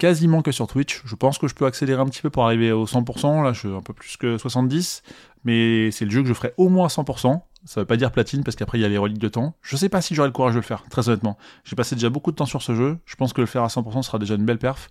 quasiment 0.00 0.40
que 0.40 0.50
sur 0.50 0.66
Twitch. 0.66 1.02
Je 1.04 1.14
pense 1.14 1.38
que 1.38 1.46
je 1.46 1.54
peux 1.54 1.66
accélérer 1.66 2.00
un 2.00 2.06
petit 2.06 2.22
peu 2.22 2.30
pour 2.30 2.44
arriver 2.44 2.72
au 2.72 2.86
100%. 2.86 3.44
Là, 3.44 3.52
je 3.52 3.58
suis 3.58 3.68
un 3.68 3.82
peu 3.82 3.92
plus 3.92 4.16
que 4.16 4.38
70. 4.38 5.02
Mais 5.44 5.90
c'est 5.90 6.06
le 6.06 6.10
jeu 6.10 6.22
que 6.22 6.28
je 6.28 6.32
ferai 6.32 6.54
au 6.56 6.70
moins 6.70 6.88
100%. 6.88 7.42
Ça 7.66 7.80
veut 7.80 7.86
pas 7.86 7.98
dire 7.98 8.10
platine 8.10 8.42
parce 8.42 8.56
qu'après 8.56 8.78
il 8.78 8.80
y 8.80 8.84
a 8.86 8.88
les 8.88 8.96
reliques 8.96 9.18
de 9.18 9.28
temps. 9.28 9.54
Je 9.60 9.76
sais 9.76 9.90
pas 9.90 10.00
si 10.00 10.14
j'aurai 10.14 10.28
le 10.28 10.32
courage 10.32 10.54
de 10.54 10.58
le 10.58 10.64
faire, 10.64 10.82
très 10.88 11.08
honnêtement. 11.10 11.36
J'ai 11.64 11.76
passé 11.76 11.94
déjà 11.94 12.08
beaucoup 12.08 12.30
de 12.30 12.36
temps 12.36 12.46
sur 12.46 12.62
ce 12.62 12.74
jeu. 12.74 12.98
Je 13.04 13.14
pense 13.16 13.34
que 13.34 13.42
le 13.42 13.46
faire 13.46 13.62
à 13.62 13.66
100% 13.66 14.02
sera 14.02 14.18
déjà 14.18 14.34
une 14.34 14.46
belle 14.46 14.58
perf. 14.58 14.88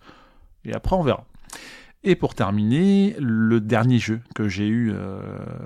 Et 0.63 0.73
après 0.73 0.95
on 0.95 1.01
verra. 1.01 1.25
Et 2.03 2.15
pour 2.15 2.35
terminer, 2.35 3.15
le 3.17 3.59
dernier 3.59 3.97
jeu 3.97 4.21
que 4.35 4.47
j'ai 4.47 4.67
eu, 4.67 4.91
euh, 4.93 5.19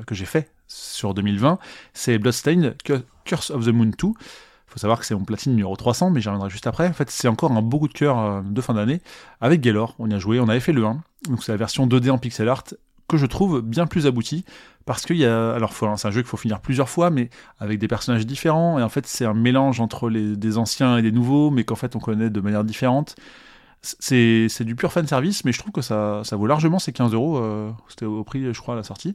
que 0.07 0.15
j'ai 0.15 0.25
fait 0.25 0.51
sur 0.67 1.13
2020, 1.13 1.59
c'est 1.93 2.17
Bloodstained 2.17 2.77
Curse 3.25 3.51
of 3.51 3.65
the 3.65 3.69
Moon 3.69 3.91
2 3.97 4.07
faut 4.73 4.79
savoir 4.79 4.99
que 4.99 5.05
c'est 5.05 5.13
mon 5.13 5.23
platine 5.23 5.51
numéro 5.51 5.75
300, 5.75 6.09
mais 6.09 6.19
j'y 6.19 6.29
reviendrai 6.29 6.49
juste 6.49 6.65
après. 6.65 6.87
En 6.87 6.93
fait, 6.93 7.11
c'est 7.11 7.27
encore 7.27 7.51
un 7.51 7.61
beau 7.61 7.77
coup 7.77 7.87
de 7.87 7.93
cœur 7.93 8.17
euh, 8.17 8.41
de 8.43 8.59
fin 8.59 8.73
d'année 8.73 9.01
avec 9.39 9.61
Gaylor. 9.61 9.93
On 9.99 10.09
y 10.09 10.15
a 10.15 10.19
joué, 10.19 10.39
on 10.39 10.49
avait 10.49 10.59
fait 10.59 10.73
le 10.73 10.83
1, 10.83 10.99
donc 11.29 11.43
c'est 11.43 11.51
la 11.51 11.57
version 11.57 11.85
2D 11.85 12.09
en 12.09 12.17
pixel 12.17 12.49
art 12.49 12.63
que 13.07 13.17
je 13.17 13.25
trouve 13.25 13.61
bien 13.61 13.85
plus 13.85 14.07
aboutie 14.07 14.45
parce 14.85 15.05
qu'il 15.05 15.17
y 15.17 15.25
a 15.25 15.53
alors 15.53 15.73
c'est 15.73 16.07
un 16.07 16.11
jeu 16.11 16.21
qu'il 16.21 16.29
faut 16.29 16.37
finir 16.37 16.61
plusieurs 16.61 16.89
fois 16.89 17.09
mais 17.09 17.29
avec 17.59 17.77
des 17.77 17.87
personnages 17.87 18.25
différents. 18.25 18.79
Et 18.79 18.83
en 18.83 18.89
fait 18.89 19.05
c'est 19.05 19.25
un 19.25 19.35
mélange 19.35 19.79
entre 19.79 20.09
des 20.09 20.57
anciens 20.57 20.97
et 20.97 21.01
des 21.01 21.11
nouveaux 21.11 21.51
mais 21.51 21.65
qu'en 21.65 21.75
fait 21.75 21.95
on 21.95 21.99
connaît 21.99 22.29
de 22.29 22.41
manière 22.41 22.63
différente. 22.63 23.15
C'est 23.81 24.63
du 24.63 24.75
pur 24.75 24.93
fan 24.93 25.05
service 25.05 25.43
mais 25.43 25.51
je 25.51 25.59
trouve 25.59 25.73
que 25.73 25.81
ça, 25.81 26.23
vaut 26.31 26.47
largement 26.47 26.79
ces 26.79 26.93
15 26.93 27.13
euros 27.13 27.37
euh, 27.37 27.69
c'était 27.89 28.05
au 28.05 28.23
prix 28.23 28.53
je 28.53 28.59
crois 28.59 28.73
à 28.73 28.77
la 28.77 28.83
sortie. 28.83 29.13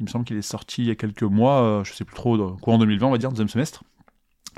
Il 0.00 0.06
me 0.06 0.10
semble 0.10 0.24
qu'il 0.24 0.38
est 0.38 0.42
sorti 0.42 0.82
il 0.82 0.88
y 0.88 0.90
a 0.90 0.94
quelques 0.94 1.22
mois 1.22 1.62
euh, 1.62 1.84
je 1.84 1.92
sais 1.92 2.04
plus 2.04 2.16
trop 2.16 2.56
courant 2.56 2.78
2020 2.78 3.06
on 3.06 3.10
va 3.12 3.18
dire 3.18 3.30
deuxième 3.30 3.48
semestre 3.48 3.84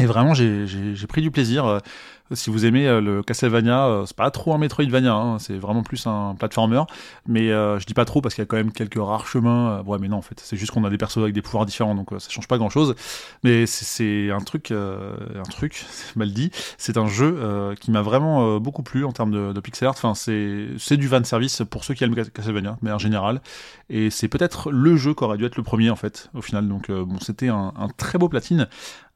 et 0.00 0.06
vraiment, 0.06 0.34
j'ai 0.34 1.06
pris 1.08 1.22
du 1.22 1.30
plaisir. 1.30 1.80
Euh, 2.30 2.34
si 2.34 2.50
vous 2.50 2.64
aimez 2.64 2.86
euh, 2.86 3.00
le 3.00 3.22
Castlevania, 3.22 3.86
euh, 3.86 4.06
c'est 4.06 4.16
pas 4.16 4.30
trop 4.30 4.54
un 4.54 4.58
Metroidvania, 4.58 5.14
hein, 5.14 5.38
c'est 5.38 5.56
vraiment 5.56 5.82
plus 5.82 6.06
un 6.06 6.34
platformer. 6.38 6.82
Mais 7.26 7.48
je 7.48 7.84
dis 7.84 7.94
pas 7.94 8.04
trop 8.04 8.20
parce 8.20 8.34
qu'il 8.34 8.42
y 8.42 8.44
a 8.44 8.46
quand 8.46 8.56
même 8.56 8.72
quelques 8.72 8.98
rares 8.98 9.26
chemins. 9.26 9.82
ouais, 9.82 9.98
mais 10.00 10.08
non, 10.08 10.18
en 10.18 10.22
fait, 10.22 10.40
c'est 10.40 10.56
juste 10.56 10.72
qu'on 10.72 10.84
a 10.84 10.90
des 10.90 10.98
persos 10.98 11.18
avec 11.18 11.34
des 11.34 11.42
pouvoirs 11.42 11.66
différents, 11.66 11.94
donc 11.94 12.08
ça 12.18 12.30
change 12.30 12.48
pas 12.48 12.58
grand 12.58 12.70
chose. 12.70 12.94
Mais 13.44 13.66
c'est 13.66 14.30
un 14.30 14.40
truc, 14.40 14.70
un 14.70 15.42
truc, 15.50 15.84
mal 16.16 16.32
dit. 16.32 16.50
C'est 16.78 16.96
un 16.96 17.06
jeu 17.06 17.74
qui 17.80 17.90
m'a 17.90 18.02
vraiment 18.02 18.58
beaucoup 18.58 18.82
plu 18.82 19.04
en 19.04 19.12
termes 19.12 19.30
de, 19.30 19.52
de 19.52 19.60
pixel 19.60 19.88
art. 19.88 19.94
Enfin, 19.96 20.14
c'est 20.14 20.96
du 20.96 21.08
van 21.08 21.24
service 21.24 21.62
pour 21.68 21.84
ceux 21.84 21.94
qui 21.94 22.04
aiment 22.04 22.14
Castlevania, 22.14 22.78
mais 22.82 22.92
en 22.92 22.98
général. 22.98 23.40
Et 23.90 24.10
c'est 24.10 24.28
peut-être 24.28 24.70
le 24.70 24.96
jeu 24.96 25.14
qui 25.14 25.24
aurait 25.24 25.38
dû 25.38 25.44
être 25.44 25.56
le 25.56 25.62
premier 25.62 25.90
en 25.90 25.96
fait, 25.96 26.30
au 26.34 26.42
final. 26.42 26.68
Donc 26.68 26.90
bon, 26.90 27.18
c'était 27.20 27.48
un, 27.48 27.72
un 27.76 27.88
très 27.88 28.18
beau 28.18 28.28
platine 28.28 28.68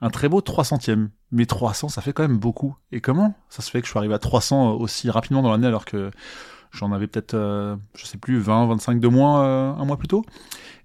un 0.03 0.11
très 0.11 0.29
beau 0.29 0.41
300ème. 0.41 1.09
Mais 1.33 1.47
300, 1.47 1.89
ça 1.89 2.03
fait 2.03 2.13
quand 2.13 2.23
même 2.23 2.39
beaucoup. 2.39 2.77
Et 2.93 3.01
comment? 3.01 3.35
Ça 3.49 3.63
se 3.63 3.71
fait 3.71 3.81
que 3.81 3.87
je 3.87 3.91
suis 3.91 3.99
arrivé 3.99 4.15
à 4.15 4.19
300 4.19 4.73
aussi 4.73 5.11
rapidement 5.11 5.43
dans 5.43 5.51
l'année 5.51 5.67
alors 5.67 5.87
que 5.87 6.11
j'en 6.73 6.93
avais 6.93 7.07
peut-être, 7.07 7.35
euh, 7.35 7.77
je 7.97 8.05
sais 8.05 8.19
plus, 8.19 8.39
20, 8.39 8.67
25 8.67 9.01
de 9.01 9.09
moins 9.09 9.45
euh, 9.45 9.73
un 9.73 9.85
mois 9.85 9.97
plus 9.97 10.09
tôt 10.09 10.25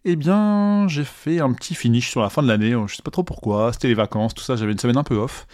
Eh 0.06 0.16
bien, 0.16 0.88
j'ai 0.88 1.04
fait 1.04 1.40
un 1.40 1.52
petit 1.52 1.76
finish 1.76 2.10
sur 2.10 2.22
la 2.22 2.30
fin 2.30 2.42
de 2.42 2.48
l'année. 2.48 2.74
Je 2.88 2.96
sais 2.96 3.04
pas 3.04 3.12
trop 3.12 3.24
pourquoi. 3.24 3.74
C'était 3.74 3.90
les 3.90 3.94
vacances, 3.94 4.34
tout 4.34 4.44
ça. 4.44 4.56
J'avais 4.56 4.72
une 4.72 4.80
semaine 4.80 4.98
un 4.98 5.04
peu 5.04 5.16
off. 5.16 5.48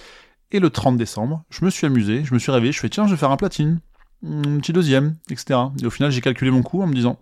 Et 0.51 0.59
le 0.59 0.69
30 0.69 0.97
décembre, 0.97 1.43
je 1.50 1.65
me 1.65 1.71
suis 1.71 1.88
amusé, 1.88 2.23
je 2.23 2.33
me 2.35 2.39
suis 2.39 2.51
réveillé, 2.51 2.71
je 2.71 2.79
fais 2.79 2.89
tiens, 2.89 3.07
je 3.07 3.12
vais 3.12 3.17
faire 3.17 3.31
un 3.31 3.38
platine, 3.38 3.79
un 4.23 4.59
petit 4.59 4.71
deuxième, 4.71 5.15
etc. 5.31 5.59
Et 5.81 5.85
au 5.88 5.89
final, 5.89 6.12
j'ai 6.12 6.21
calculé 6.21 6.51
mon 6.51 6.62
coût 6.62 6.83
en 6.83 6.85
me 6.85 6.93
disant, 6.93 7.17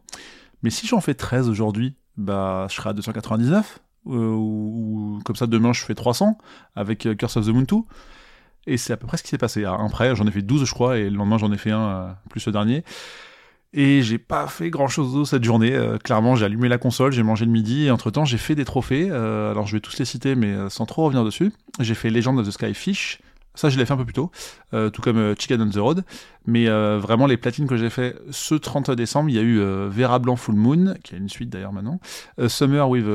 mais 0.63 0.69
si 0.69 0.85
j'en 0.85 0.99
fais 0.99 1.13
13 1.13 1.47
aujourd'hui, 1.47 1.95
bah, 2.17 2.67
je 2.69 2.75
serai 2.75 2.89
à 2.89 2.93
299, 2.93 3.79
euh, 3.79 3.90
ou, 4.05 5.19
comme 5.25 5.35
ça 5.35 5.47
demain 5.47 5.73
je 5.73 5.81
fais 5.81 5.95
300 5.95 6.37
avec 6.75 7.05
euh, 7.05 7.15
Curse 7.15 7.37
of 7.37 7.45
the 7.45 7.49
Moon 7.49 7.63
2. 7.63 7.75
Et 8.67 8.77
c'est 8.77 8.93
à 8.93 8.97
peu 8.97 9.07
près 9.07 9.17
ce 9.17 9.23
qui 9.23 9.29
s'est 9.29 9.39
passé. 9.39 9.65
Un 9.65 9.89
prêt, 9.89 10.15
j'en 10.15 10.27
ai 10.27 10.31
fait 10.31 10.41
12 10.41 10.65
je 10.65 10.73
crois, 10.73 10.97
et 10.97 11.09
le 11.09 11.17
lendemain 11.17 11.37
j'en 11.37 11.51
ai 11.51 11.57
fait 11.57 11.71
un 11.71 11.89
euh, 11.89 12.11
plus 12.29 12.45
le 12.45 12.51
dernier. 12.51 12.83
Et 13.73 14.01
j'ai 14.01 14.17
pas 14.17 14.47
fait 14.47 14.69
grand 14.69 14.89
chose 14.89 15.29
cette 15.29 15.45
journée. 15.45 15.73
clairement, 16.03 16.35
j'ai 16.35 16.43
allumé 16.43 16.67
la 16.67 16.77
console, 16.77 17.13
j'ai 17.13 17.23
mangé 17.23 17.45
le 17.45 17.51
midi, 17.51 17.85
et 17.85 17.91
entre 17.91 18.11
temps 18.11 18.25
j'ai 18.25 18.37
fait 18.37 18.53
des 18.53 18.65
trophées. 18.65 19.09
alors 19.09 19.65
je 19.65 19.77
vais 19.77 19.79
tous 19.79 19.97
les 19.97 20.03
citer, 20.03 20.35
mais 20.35 20.53
sans 20.69 20.85
trop 20.85 21.05
revenir 21.05 21.23
dessus. 21.23 21.53
J'ai 21.79 21.95
fait 21.95 22.09
Legend 22.09 22.37
of 22.37 22.45
the 22.45 22.51
Skyfish, 22.51 23.21
ça, 23.55 23.69
je 23.69 23.77
l'ai 23.77 23.85
fait 23.85 23.93
un 23.93 23.97
peu 23.97 24.05
plus 24.05 24.13
tôt, 24.13 24.31
euh, 24.73 24.89
tout 24.89 25.01
comme 25.01 25.17
euh, 25.17 25.35
Chicken 25.37 25.61
on 25.61 25.69
the 25.69 25.75
Road. 25.75 26.03
Mais 26.45 26.67
euh, 26.67 26.97
vraiment, 26.99 27.27
les 27.27 27.37
platines 27.37 27.67
que 27.67 27.77
j'ai 27.77 27.89
fait 27.89 28.15
ce 28.31 28.55
30 28.55 28.91
décembre, 28.91 29.29
il 29.29 29.35
y 29.35 29.39
a 29.39 29.41
eu 29.41 29.59
Vera 29.89 30.19
Blanc 30.19 30.35
Full 30.35 30.55
Moon, 30.55 30.95
qui 31.03 31.15
a 31.15 31.17
une 31.17 31.29
suite 31.29 31.49
d'ailleurs 31.49 31.73
maintenant, 31.73 31.99
Summer 32.47 32.89
with 32.89 33.05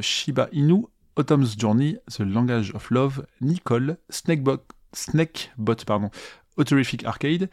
Shiba 0.00 0.48
Inu, 0.52 0.84
Autumn's 1.16 1.56
Journey, 1.58 1.96
The 2.10 2.20
Language 2.20 2.72
of 2.74 2.90
Love, 2.90 3.24
Nicole, 3.40 3.96
Snakebot, 4.10 4.64
Snakebot 4.92 5.76
pardon, 5.86 6.10
Arcade, 7.04 7.48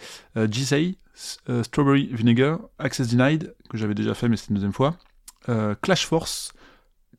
Jisei, 0.50 0.98
Strawberry 1.14 2.10
Vinegar, 2.12 2.60
Access 2.80 3.08
Denied, 3.08 3.54
que 3.70 3.78
j'avais 3.78 3.96
déjà 3.96 4.14
fait 4.14 4.28
mais 4.28 4.36
c'est 4.36 4.50
une 4.50 4.56
deuxième 4.56 4.74
fois, 4.74 4.98
Clash 5.82 6.06
Force, 6.06 6.54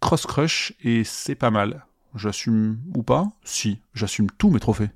Cross 0.00 0.26
Crush, 0.26 0.74
et 0.82 1.04
c'est 1.04 1.36
pas 1.36 1.50
mal. 1.50 1.86
J'assume 2.14 2.78
ou 2.94 3.02
pas? 3.02 3.26
Si, 3.42 3.78
j'assume 3.94 4.26
tous 4.36 4.50
mes 4.50 4.60
trophées. 4.60 4.90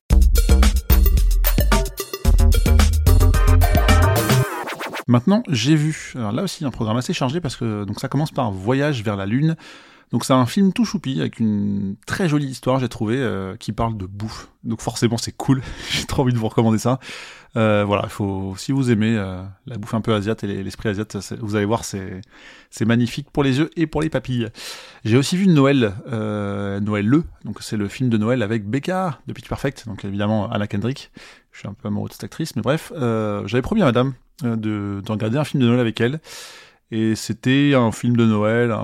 Maintenant, 5.09 5.45
j'ai 5.49 5.77
vu. 5.77 6.13
Alors 6.17 6.33
là 6.33 6.43
aussi, 6.43 6.65
un 6.65 6.71
programme 6.71 6.97
assez 6.97 7.13
chargé 7.13 7.41
parce 7.41 7.57
que 7.57 7.85
donc 7.85 8.01
ça 8.01 8.09
commence 8.09 8.33
par 8.33 8.51
Voyage 8.51 9.03
vers 9.05 9.17
la 9.17 9.27
Lune. 9.27 9.57
Donc 10.13 10.25
c'est 10.25 10.33
un 10.33 10.47
film 10.47 10.73
tout 10.73 10.85
choupi 10.85 11.21
avec 11.21 11.41
une 11.41 11.97
très 12.07 12.29
jolie 12.29 12.47
histoire, 12.47 12.79
j'ai 12.79 12.89
trouvé, 12.89 13.17
euh, 13.17 13.57
qui 13.57 13.73
parle 13.73 13.97
de 13.97 14.07
bouffe. 14.07 14.49
Donc 14.63 14.81
forcément 14.81 15.19
c'est 15.19 15.33
cool. 15.33 15.63
j'ai 15.91 16.05
trop 16.05 16.23
envie 16.23 16.33
de 16.33 16.39
vous 16.39 16.49
recommander 16.49 16.79
ça. 16.79 17.01
Euh, 17.57 17.85
voilà, 17.85 18.03
il 18.05 18.11
faut 18.11 18.55
si 18.57 18.71
vous 18.71 18.91
aimez 18.91 19.17
euh, 19.17 19.43
la 19.67 19.79
bouffe 19.79 19.95
un 19.95 20.01
peu 20.01 20.15
asiate 20.15 20.45
et 20.45 20.63
l'esprit 20.63 20.91
asiate, 20.91 21.17
vous 21.41 21.57
allez 21.57 21.65
voir, 21.65 21.85
c'est 21.85 22.21
c'est 22.71 22.85
magnifique 22.85 23.31
pour 23.33 23.43
les 23.43 23.59
yeux 23.59 23.71
et 23.77 23.87
pour 23.87 24.01
les 24.01 24.11
papilles. 24.11 24.49
J'ai 25.05 25.17
aussi 25.17 25.37
vu 25.37 25.49
Noël, 25.49 25.95
Noël 26.07 27.07
le. 27.07 27.25
Donc 27.45 27.59
c'est 27.61 27.77
le 27.77 27.89
film 27.89 28.09
de 28.09 28.19
Noël 28.19 28.43
avec 28.43 28.69
Becca 28.69 29.19
de 29.27 29.33
Pitch 29.33 29.49
Perfect. 29.49 29.87
Donc 29.87 30.05
évidemment 30.05 30.49
Anna 30.51 30.69
Kendrick. 30.69 31.11
Je 31.51 31.61
suis 31.61 31.69
un 31.69 31.73
peu 31.73 31.89
amoureux 31.89 32.09
de 32.09 32.13
cette 32.13 32.25
actrice, 32.25 32.55
mais 32.55 32.63
bref, 32.63 32.93
j'avais 32.97 33.63
promis 33.63 33.83
à 33.83 33.87
Madame 33.87 34.13
de, 34.43 35.01
de 35.05 35.13
regarder 35.13 35.39
un 35.39 35.45
film 35.45 35.63
de 35.63 35.69
Noël 35.69 35.81
avec 35.81 36.01
elle. 36.01 36.21
Et 36.91 37.15
c'était 37.17 37.75
un 37.75 37.91
film 37.91 38.17
de 38.17 38.25
Noël, 38.25 38.75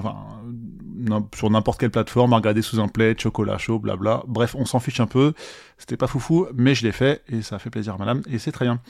sur 1.35 1.51
n'importe 1.51 1.81
quelle 1.81 1.91
plateforme, 1.91 2.33
à 2.33 2.37
regarder 2.37 2.63
sous 2.63 2.81
un 2.81 2.89
plaid, 2.89 3.21
chocolat 3.21 3.59
chaud, 3.59 3.79
blabla. 3.79 4.23
Bref, 4.27 4.55
on 4.59 4.65
s'en 4.65 4.81
fiche 4.81 5.01
un 5.01 5.07
peu. 5.07 5.33
C'était 5.79 5.97
pas 5.97 6.07
foufou, 6.07 6.47
mais 6.55 6.75
je 6.75 6.85
l'ai 6.85 6.93
fait 6.93 7.23
et 7.29 7.43
ça 7.43 7.57
a 7.57 7.59
fait 7.59 7.71
plaisir 7.71 7.95
à 7.95 7.99
madame 7.99 8.23
et 8.31 8.39
c'est 8.39 8.53
très 8.53 8.65
bien. 8.65 8.81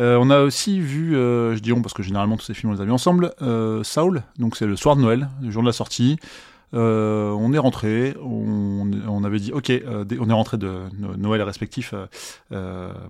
Euh, 0.00 0.16
on 0.20 0.30
a 0.30 0.40
aussi 0.40 0.78
vu, 0.80 1.16
euh, 1.16 1.56
je 1.56 1.60
dis 1.60 1.72
on 1.72 1.82
parce 1.82 1.94
que 1.94 2.04
généralement 2.04 2.36
tous 2.36 2.44
ces 2.44 2.54
films 2.54 2.70
on 2.70 2.74
les 2.74 2.80
a 2.80 2.84
vus 2.84 2.92
ensemble, 2.92 3.34
euh, 3.42 3.82
Saul, 3.82 4.22
donc 4.38 4.56
c'est 4.56 4.66
le 4.66 4.76
soir 4.76 4.94
de 4.94 5.00
Noël, 5.00 5.28
le 5.42 5.50
jour 5.50 5.62
de 5.62 5.66
la 5.66 5.72
sortie. 5.72 6.18
Euh, 6.74 7.30
on 7.30 7.52
est 7.54 7.58
rentré, 7.58 8.14
on, 8.22 9.24
avait 9.24 9.38
dit 9.40 9.52
ok, 9.52 9.72
on 10.20 10.30
est 10.30 10.32
rentré 10.32 10.58
de 10.58 10.82
Noël 11.16 11.42
respectif, 11.42 11.94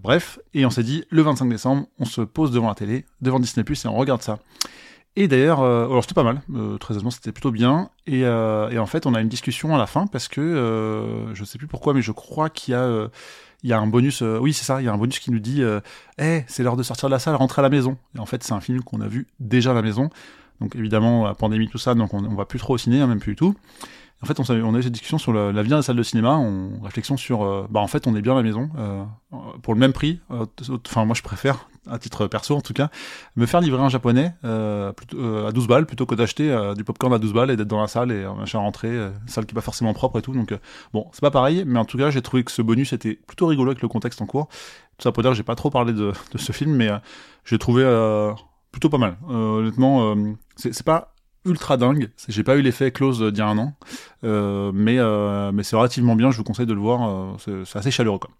bref, 0.02 0.38
et 0.54 0.64
on 0.64 0.70
s'est 0.70 0.84
dit 0.84 1.04
le 1.10 1.22
25 1.22 1.48
décembre, 1.48 1.86
on 1.98 2.04
se 2.04 2.20
pose 2.20 2.52
devant 2.52 2.68
la 2.68 2.74
télé, 2.74 3.04
devant 3.20 3.40
Disney 3.40 3.64
et 3.68 3.88
on 3.88 3.96
regarde 3.96 4.22
ça. 4.22 4.38
Et 5.20 5.26
d'ailleurs, 5.26 5.62
euh, 5.62 5.86
alors 5.86 6.04
c'était 6.04 6.14
pas 6.14 6.22
mal, 6.22 6.42
euh, 6.54 6.78
très 6.78 6.94
honnêtement, 6.94 7.10
c'était 7.10 7.32
plutôt 7.32 7.50
bien. 7.50 7.90
Et, 8.06 8.24
euh, 8.24 8.70
et, 8.70 8.78
en 8.78 8.86
fait, 8.86 9.04
on 9.04 9.14
a 9.14 9.20
une 9.20 9.28
discussion 9.28 9.74
à 9.74 9.78
la 9.78 9.88
fin 9.88 10.06
parce 10.06 10.28
que 10.28 11.26
je 11.34 11.44
sais 11.44 11.58
plus 11.58 11.66
pourquoi, 11.66 11.92
mais 11.92 12.02
je 12.02 12.12
crois 12.12 12.50
qu'il 12.50 12.70
y 12.72 12.76
a 12.76 13.08
il 13.64 13.68
y 13.68 13.72
a 13.72 13.80
un 13.80 13.88
bonus. 13.88 14.20
oui, 14.22 14.52
c'est 14.52 14.64
ça. 14.64 14.80
Il 14.80 14.84
y 14.84 14.88
a 14.88 14.92
un 14.92 14.96
bonus 14.96 15.18
qui 15.18 15.32
nous 15.32 15.40
dit, 15.40 15.64
eh, 16.18 16.44
c'est 16.46 16.62
l'heure 16.62 16.76
de 16.76 16.84
sortir 16.84 17.08
de 17.08 17.14
la 17.14 17.18
salle, 17.18 17.34
rentrer 17.34 17.58
à 17.58 17.64
la 17.64 17.68
maison. 17.68 17.96
Et 18.14 18.20
en 18.20 18.26
fait, 18.26 18.44
c'est 18.44 18.52
un 18.52 18.60
film 18.60 18.80
qu'on 18.82 19.00
a 19.00 19.08
vu 19.08 19.26
déjà 19.40 19.72
à 19.72 19.74
la 19.74 19.82
maison. 19.82 20.08
Donc 20.60 20.76
évidemment, 20.76 21.26
la 21.26 21.34
pandémie, 21.34 21.66
tout 21.66 21.78
ça, 21.78 21.96
donc 21.96 22.14
on, 22.14 22.24
on 22.24 22.36
va 22.36 22.44
plus 22.44 22.60
trop 22.60 22.74
au 22.74 22.78
ciné, 22.78 23.00
hein, 23.00 23.08
même 23.08 23.18
plus 23.18 23.32
du 23.32 23.36
tout. 23.36 23.56
En 24.20 24.26
fait, 24.26 24.40
on, 24.40 24.44
on 24.50 24.74
a 24.74 24.78
eu 24.78 24.82
cette 24.82 24.92
discussion 24.92 25.18
sur 25.18 25.32
l'avenir 25.32 25.76
des 25.76 25.82
salles 25.82 25.96
de 25.96 26.02
cinéma, 26.02 26.36
on 26.36 26.80
réflexion 26.82 27.16
sur, 27.16 27.44
euh, 27.44 27.66
bah 27.70 27.80
en 27.80 27.86
fait, 27.86 28.06
on 28.08 28.16
est 28.16 28.22
bien 28.22 28.32
à 28.32 28.36
la 28.36 28.42
maison 28.42 28.68
euh, 28.76 29.04
pour 29.62 29.74
le 29.74 29.80
même 29.80 29.92
prix. 29.92 30.20
Euh, 30.32 30.44
enfin, 30.86 31.04
moi, 31.04 31.14
je 31.14 31.22
préfère, 31.22 31.68
à 31.88 31.98
titre 31.98 32.26
perso 32.26 32.56
en 32.56 32.60
tout 32.60 32.72
cas, 32.72 32.90
me 33.36 33.46
faire 33.46 33.60
livrer 33.60 33.80
un 33.80 33.88
japonais 33.88 34.34
plutôt, 34.96 35.46
à 35.46 35.52
12 35.52 35.68
balles 35.68 35.86
plutôt 35.86 36.04
que 36.04 36.16
d'acheter 36.16 36.72
du 36.76 36.82
popcorn 36.82 37.14
à 37.14 37.18
12 37.18 37.32
balles 37.32 37.50
et 37.50 37.56
d'être 37.56 37.68
dans 37.68 37.80
la 37.80 37.86
salle 37.86 38.10
et 38.10 38.26
machin 38.26 38.58
rentrer, 38.58 39.08
salle 39.26 39.46
qui 39.46 39.52
est 39.52 39.54
pas 39.54 39.60
forcément 39.60 39.94
propre 39.94 40.18
et 40.18 40.22
tout. 40.22 40.32
Donc 40.32 40.52
bon, 40.92 41.06
c'est 41.12 41.22
pas 41.22 41.30
pareil, 41.30 41.64
mais 41.64 41.78
en 41.78 41.84
tout 41.84 41.96
cas, 41.96 42.10
j'ai 42.10 42.20
trouvé 42.20 42.42
que 42.42 42.50
ce 42.50 42.60
bonus 42.60 42.92
était 42.92 43.14
plutôt 43.14 43.46
rigolo 43.46 43.70
avec 43.70 43.82
le 43.82 43.88
contexte 43.88 44.20
en 44.20 44.26
cours. 44.26 44.48
Tout 44.98 45.04
ça 45.04 45.12
pour 45.12 45.22
dire 45.22 45.30
que 45.30 45.36
j'ai 45.36 45.44
pas 45.44 45.54
trop 45.54 45.70
parlé 45.70 45.92
de, 45.92 46.12
de 46.32 46.38
ce 46.38 46.52
film, 46.52 46.74
mais 46.74 46.90
j'ai 47.44 47.58
trouvé 47.58 47.84
plutôt 48.72 48.90
pas 48.90 48.98
mal. 48.98 49.16
honnêtement, 49.28 50.14
c'est 50.56 50.82
pas 50.82 51.14
ultra 51.48 51.76
dingue. 51.76 52.10
J'ai 52.28 52.44
pas 52.44 52.56
eu 52.56 52.62
l'effet 52.62 52.92
close 52.92 53.20
d'il 53.20 53.38
y 53.38 53.40
a 53.40 53.48
un 53.48 53.58
an, 53.58 53.74
euh, 54.24 54.70
mais 54.72 54.98
euh, 54.98 55.50
mais 55.52 55.62
c'est 55.62 55.76
relativement 55.76 56.14
bien. 56.14 56.30
Je 56.30 56.36
vous 56.36 56.44
conseille 56.44 56.66
de 56.66 56.74
le 56.74 56.80
voir. 56.80 57.36
Euh, 57.48 57.64
c'est 57.64 57.78
assez 57.78 57.90
chaleureux 57.90 58.18
quoi. 58.18 58.30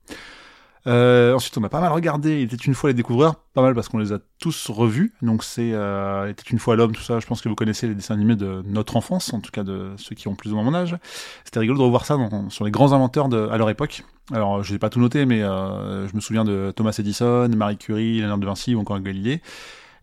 Euh, 0.87 1.35
ensuite, 1.35 1.59
on 1.59 1.65
a 1.65 1.69
pas 1.69 1.81
mal 1.81 1.93
regardé. 1.93 2.41
Il 2.41 2.45
était 2.45 2.57
une 2.57 2.75
fois 2.75 2.89
les 2.89 2.95
découvreurs, 2.95 3.35
pas 3.53 3.61
mal 3.61 3.75
parce 3.75 3.89
qu'on 3.89 3.99
les 3.99 4.13
a 4.13 4.19
tous 4.39 4.71
revus. 4.71 5.13
Donc 5.21 5.45
c'est 5.45 5.73
euh, 5.75 6.25
il 6.27 6.31
était 6.31 6.45
une 6.51 6.59
fois 6.59 6.77
l'homme, 6.77 6.93
tout 6.93 7.03
ça. 7.03 7.21
Je 7.21 7.27
pense 7.27 7.43
que 7.43 7.49
vous 7.49 7.55
connaissez 7.57 7.89
les 7.89 7.95
dessins 7.95 8.15
animés 8.15 8.37
de 8.37 8.63
notre 8.65 8.97
enfance, 8.97 9.35
en 9.35 9.41
tout 9.41 9.51
cas 9.51 9.65
de 9.65 9.91
ceux 9.97 10.15
qui 10.15 10.29
ont 10.29 10.35
plus 10.35 10.53
ou 10.53 10.55
moins 10.55 10.65
mon 10.65 10.75
âge. 10.75 10.97
C'était 11.45 11.59
rigolo 11.59 11.79
de 11.79 11.85
revoir 11.85 12.07
ça 12.07 12.17
sur 12.49 12.65
les 12.65 12.71
grands 12.71 12.93
inventeurs 12.93 13.29
de, 13.29 13.49
à 13.51 13.59
leur 13.59 13.69
époque. 13.69 14.05
Alors, 14.33 14.63
je 14.63 14.73
n'ai 14.73 14.79
pas 14.79 14.91
tout 14.91 15.01
noté, 15.01 15.27
mais 15.27 15.43
euh, 15.43 16.07
je 16.07 16.15
me 16.15 16.21
souviens 16.21 16.45
de 16.45 16.73
Thomas 16.75 16.95
Edison, 16.99 17.49
Marie 17.49 17.77
Curie, 17.79 18.19
Léonard 18.19 18.39
de 18.39 18.47
Vinci 18.47 18.75
ou 18.75 18.81
encore 18.81 19.01
Galilée. 19.01 19.43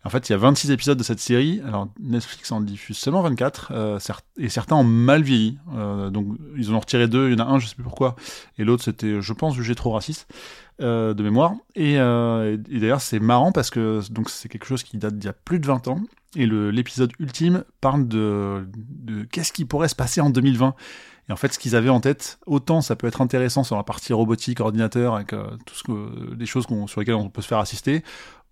En 0.06 0.08
fait, 0.08 0.28
il 0.28 0.32
y 0.32 0.34
a 0.36 0.38
26 0.38 0.70
épisodes 0.70 0.96
de 0.96 1.02
cette 1.02 1.18
série. 1.18 1.60
Alors, 1.66 1.88
Netflix 2.00 2.52
en 2.52 2.60
diffuse 2.60 2.96
seulement 2.96 3.22
24, 3.22 3.72
euh, 3.74 3.98
et 4.38 4.48
certains 4.48 4.76
ont 4.76 4.84
mal 4.84 5.24
vieilli. 5.24 5.58
Euh, 5.74 6.10
donc, 6.10 6.28
ils 6.56 6.70
en 6.70 6.74
ont 6.74 6.78
retiré 6.78 7.08
deux. 7.08 7.28
Il 7.28 7.36
y 7.36 7.42
en 7.42 7.44
a 7.44 7.48
un, 7.50 7.58
je 7.58 7.66
sais 7.66 7.74
plus 7.74 7.82
pourquoi, 7.82 8.14
et 8.56 8.62
l'autre, 8.62 8.84
c'était, 8.84 9.20
je 9.20 9.32
pense, 9.32 9.56
jugé 9.56 9.74
trop 9.74 9.90
raciste 9.90 10.32
euh, 10.80 11.12
de 11.12 11.24
mémoire. 11.24 11.54
Et, 11.74 11.94
d'ailleurs, 11.96 13.00
c'est 13.00 13.18
marrant 13.18 13.50
parce 13.50 13.70
que 13.70 14.00
donc 14.12 14.30
c'est 14.30 14.48
quelque 14.48 14.66
chose 14.66 14.84
qui 14.84 14.96
date 14.96 15.18
d'il 15.18 15.26
y 15.26 15.30
a 15.30 15.32
plus 15.32 15.58
de 15.58 15.66
20 15.66 15.88
ans. 15.88 16.00
Et 16.36 16.46
l'épisode 16.46 17.10
ultime 17.18 17.64
parle 17.80 18.06
de, 18.06 18.68
de 18.76 19.24
qu'est-ce 19.24 19.52
qui 19.52 19.64
pourrait 19.64 19.88
se 19.88 19.96
passer 19.96 20.20
en 20.20 20.30
2020. 20.30 20.76
Et 21.28 21.32
en 21.32 21.36
fait, 21.36 21.52
ce 21.52 21.58
qu'ils 21.58 21.74
avaient 21.74 21.88
en 21.88 22.00
tête, 22.00 22.38
autant 22.46 22.80
ça 22.80 22.94
peut 22.94 23.06
être 23.06 23.20
intéressant 23.20 23.64
sur 23.64 23.76
la 23.76 23.82
partie 23.82 24.12
robotique, 24.12 24.60
ordinateur, 24.60 25.16
avec 25.16 25.32
euh, 25.32 25.44
tout 25.66 25.74
ce 25.74 25.82
que, 25.82 26.34
les 26.38 26.46
choses 26.46 26.66
sur 26.86 27.00
lesquelles 27.00 27.14
on 27.14 27.28
peut 27.28 27.42
se 27.42 27.48
faire 27.48 27.58
assister, 27.58 28.04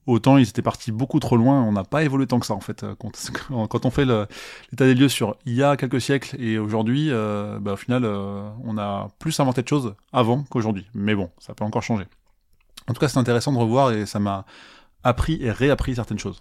autant 0.07 0.37
ils 0.37 0.49
étaient 0.49 0.63
partis 0.63 0.93
beaucoup 0.93 1.21
trop 1.21 1.37
loin, 1.37 1.63
on 1.63 1.73
n'a 1.73 1.85
pas 1.85 2.03
évolué 2.03 2.27
tant 2.27 2.39
que 2.41 2.47
ça 2.47 2.55
en 2.55 2.61
fait. 2.61 2.83
Euh, 2.83 2.95
quand, 2.99 3.11
on 3.87 3.91
fait 3.91 4.05
l'état 4.05 4.85
des 4.85 4.95
lieux 4.95 5.09
sur 5.09 5.37
il 5.47 5.55
y 5.55 5.63
a 5.63 5.77
quelques 5.77 6.01
siècles 6.01 6.37
et 6.39 6.59
aujourd'hui, 6.59 7.09
euh, 7.11 7.59
bah, 7.61 7.73
au 7.73 7.77
final, 7.77 8.05
euh, 8.05 8.49
on 8.65 8.79
a 8.79 9.09
plus 9.19 9.39
inventé 9.41 9.63
de 9.63 9.69
choses 9.69 9.95
avant 10.13 10.45
qu'aujourd'hui. 10.45 10.87
Mais 10.95 11.15
bon, 11.15 11.31
ça 11.39 11.55
peut 11.55 11.65
encore 11.65 11.83
changer. 11.83 12.07
En 12.89 12.93
tout 12.93 13.01
cas, 13.01 13.09
c'est 13.09 13.19
intéressant 13.19 13.53
de 13.53 13.59
revoir 13.59 13.93
et 13.93 14.07
ça 14.07 14.19
m'a 14.19 14.45
appris 15.03 15.39
et 15.43 15.51
réappris 15.51 15.95
certaines 15.95 16.19
choses. 16.19 16.41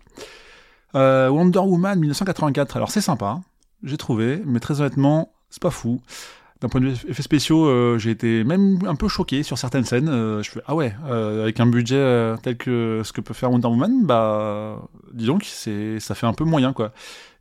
Wonder 0.94 1.60
Woman 1.60 2.00
1984, 2.00 2.78
alors 2.78 2.92
c'est 2.92 3.02
sympa, 3.02 3.42
j'ai 3.82 3.98
trouvé, 3.98 4.44
mais 4.46 4.60
très 4.60 4.80
honnêtement, 4.80 5.34
c'est 5.50 5.62
pas 5.62 5.72
fou 5.72 6.02
d'un 6.64 6.70
point 6.70 6.80
de 6.80 6.88
vue 6.88 7.10
effets 7.10 7.22
spéciaux, 7.22 7.66
euh, 7.66 7.98
j'ai 7.98 8.10
été 8.10 8.46
même 8.46 8.80
un 8.88 8.96
peu 8.96 9.10
choqué 9.10 9.44
sur 9.44 9.58
certaines 9.58 9.84
scènes. 9.84 10.08
Euh, 10.08 10.42
je 10.42 10.50
fais 10.50 10.62
ah 10.66 10.76
ouais, 10.76 10.96
euh, 11.08 11.44
avec 11.44 11.60
un 11.60 11.66
budget 11.66 12.36
tel 12.42 12.56
que 12.56 13.02
ce 13.04 13.12
que 13.12 13.20
peut 13.20 13.34
faire 13.34 13.52
Wonder 13.52 13.68
Woman, 13.68 14.06
bah 14.06 14.82
dis 15.12 15.26
donc 15.26 15.44
c'est 15.44 16.00
ça 16.00 16.16
fait 16.16 16.26
un 16.26 16.34
peu 16.34 16.46
moyen 16.46 16.72
quoi. 16.72 16.94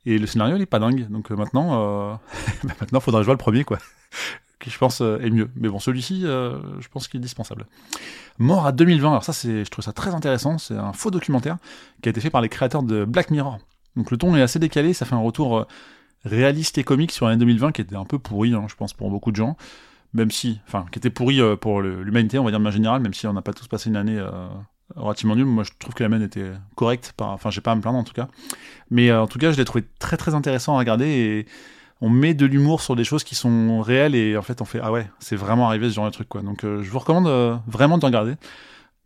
Et 0.07 0.19
le 0.19 0.27
scénario 0.27 0.57
il 0.57 0.63
est 0.63 0.67
pas 0.67 0.81
dingue, 0.81 1.09
donc 1.09 1.31
maintenant 1.31 2.19
bah, 2.65 2.75
maintenant 2.81 2.99
faudra 2.99 3.23
jouer 3.23 3.33
le 3.33 3.39
premier 3.39 3.63
quoi, 3.63 3.79
qui 4.61 4.71
je 4.71 4.79
pense 4.79 5.01
est 5.01 5.31
mieux. 5.31 5.49
Mais 5.55 5.69
bon 5.69 5.79
celui-ci, 5.79 6.23
je 6.23 6.89
pense 6.91 7.07
qu'il 7.07 7.19
est 7.19 7.23
dispensable. 7.23 7.67
Mort 8.41 8.67
à 8.67 8.73
2020, 8.73 9.09
alors 9.09 9.25
ça 9.25 9.33
c'est, 9.33 9.65
je 9.65 9.71
trouve 9.71 9.85
ça 9.85 9.93
très 9.93 10.15
intéressant. 10.15 10.59
C'est 10.59 10.75
un 10.75 10.93
faux 10.93 11.13
documentaire 11.13 11.59
qui 12.03 12.09
a 12.09 12.11
été 12.11 12.21
fait 12.21 12.31
par 12.31 12.41
les 12.41 12.49
créateurs 12.49 12.83
de 12.83 13.05
Black 13.05 13.31
Mirror. 13.31 13.61
Donc 13.95 14.11
le 14.11 14.17
ton 14.17 14.35
est 14.35 14.43
assez 14.43 14.59
décalé, 14.59 14.95
ça 14.95 15.07
fait 15.07 15.15
un 15.15 15.21
retour 15.21 15.65
réaliste 16.25 16.79
et 16.79 16.85
comique 16.85 17.13
sur 17.13 17.27
l'année 17.27 17.39
2020 17.39 17.73
qui 17.73 17.81
était 17.81 17.97
un 17.97 18.05
peu 18.05 18.19
pourri, 18.19 18.55
hein, 18.55 18.67
je 18.69 18.75
pense, 18.75 18.93
pour 18.93 19.11
beaucoup 19.11 19.31
de 19.31 19.37
gens. 19.37 19.57
même 20.15 20.31
si, 20.31 20.61
enfin, 20.67 20.87
qui 20.93 20.99
était 20.99 21.11
pourri 21.11 21.41
pour 21.61 21.81
l'humanité, 21.83 22.39
on 22.39 22.45
va 22.45 22.51
dire 22.51 22.59
de 22.59 22.65
manière 22.65 22.77
générale, 22.77 23.01
même 23.01 23.15
si 23.15 23.27
on 23.27 23.33
n'a 23.33 23.43
pas 23.43 23.53
tous 23.53 23.67
passé 23.69 23.89
une 23.89 23.97
année 23.97 24.23
relativement 24.95 25.37
nulle. 25.37 25.47
Moi, 25.47 25.65
je 25.65 25.71
trouve 25.79 25.95
que 25.95 26.03
la 26.03 26.09
mienne 26.09 26.23
était 26.23 26.53
correcte. 26.75 27.15
Enfin, 27.19 27.51
j'ai 27.51 27.61
pas 27.63 27.73
à 27.73 27.75
me 27.75 27.81
plaindre 27.81 27.99
en 27.99 28.05
tout 28.05 28.13
cas. 28.13 28.29
Mais 28.91 29.13
en 29.13 29.27
tout 29.27 29.39
cas, 29.39 29.53
je 29.53 29.57
l'ai 29.57 29.65
trouvé 29.65 29.85
très 29.99 30.17
très 30.17 30.35
intéressant 30.35 30.75
à 30.77 30.79
regarder 30.79 31.07
et 31.07 31.47
on 32.03 32.11
met 32.11 32.35
de 32.35 32.45
l'humour 32.47 32.83
sur 32.83 32.97
des 32.97 33.05
choses 33.05 33.25
qui 33.25 33.35
sont 33.37 33.81
réelles 33.81 34.17
et 34.17 34.37
en 34.37 34.43
fait 34.43 34.61
on 34.61 34.65
fait 34.65 34.81
ah 34.83 34.91
ouais 34.91 35.09
c'est 35.21 35.37
vraiment 35.37 35.69
arrivé 35.69 35.89
ce 35.89 35.95
genre 35.95 36.07
de 36.07 36.11
truc 36.11 36.29
quoi 36.29 36.43
donc 36.43 36.63
je 36.63 36.91
vous 36.91 36.99
recommande 36.99 37.29
vraiment 37.69 37.97
de 37.97 38.05
regarder 38.05 38.35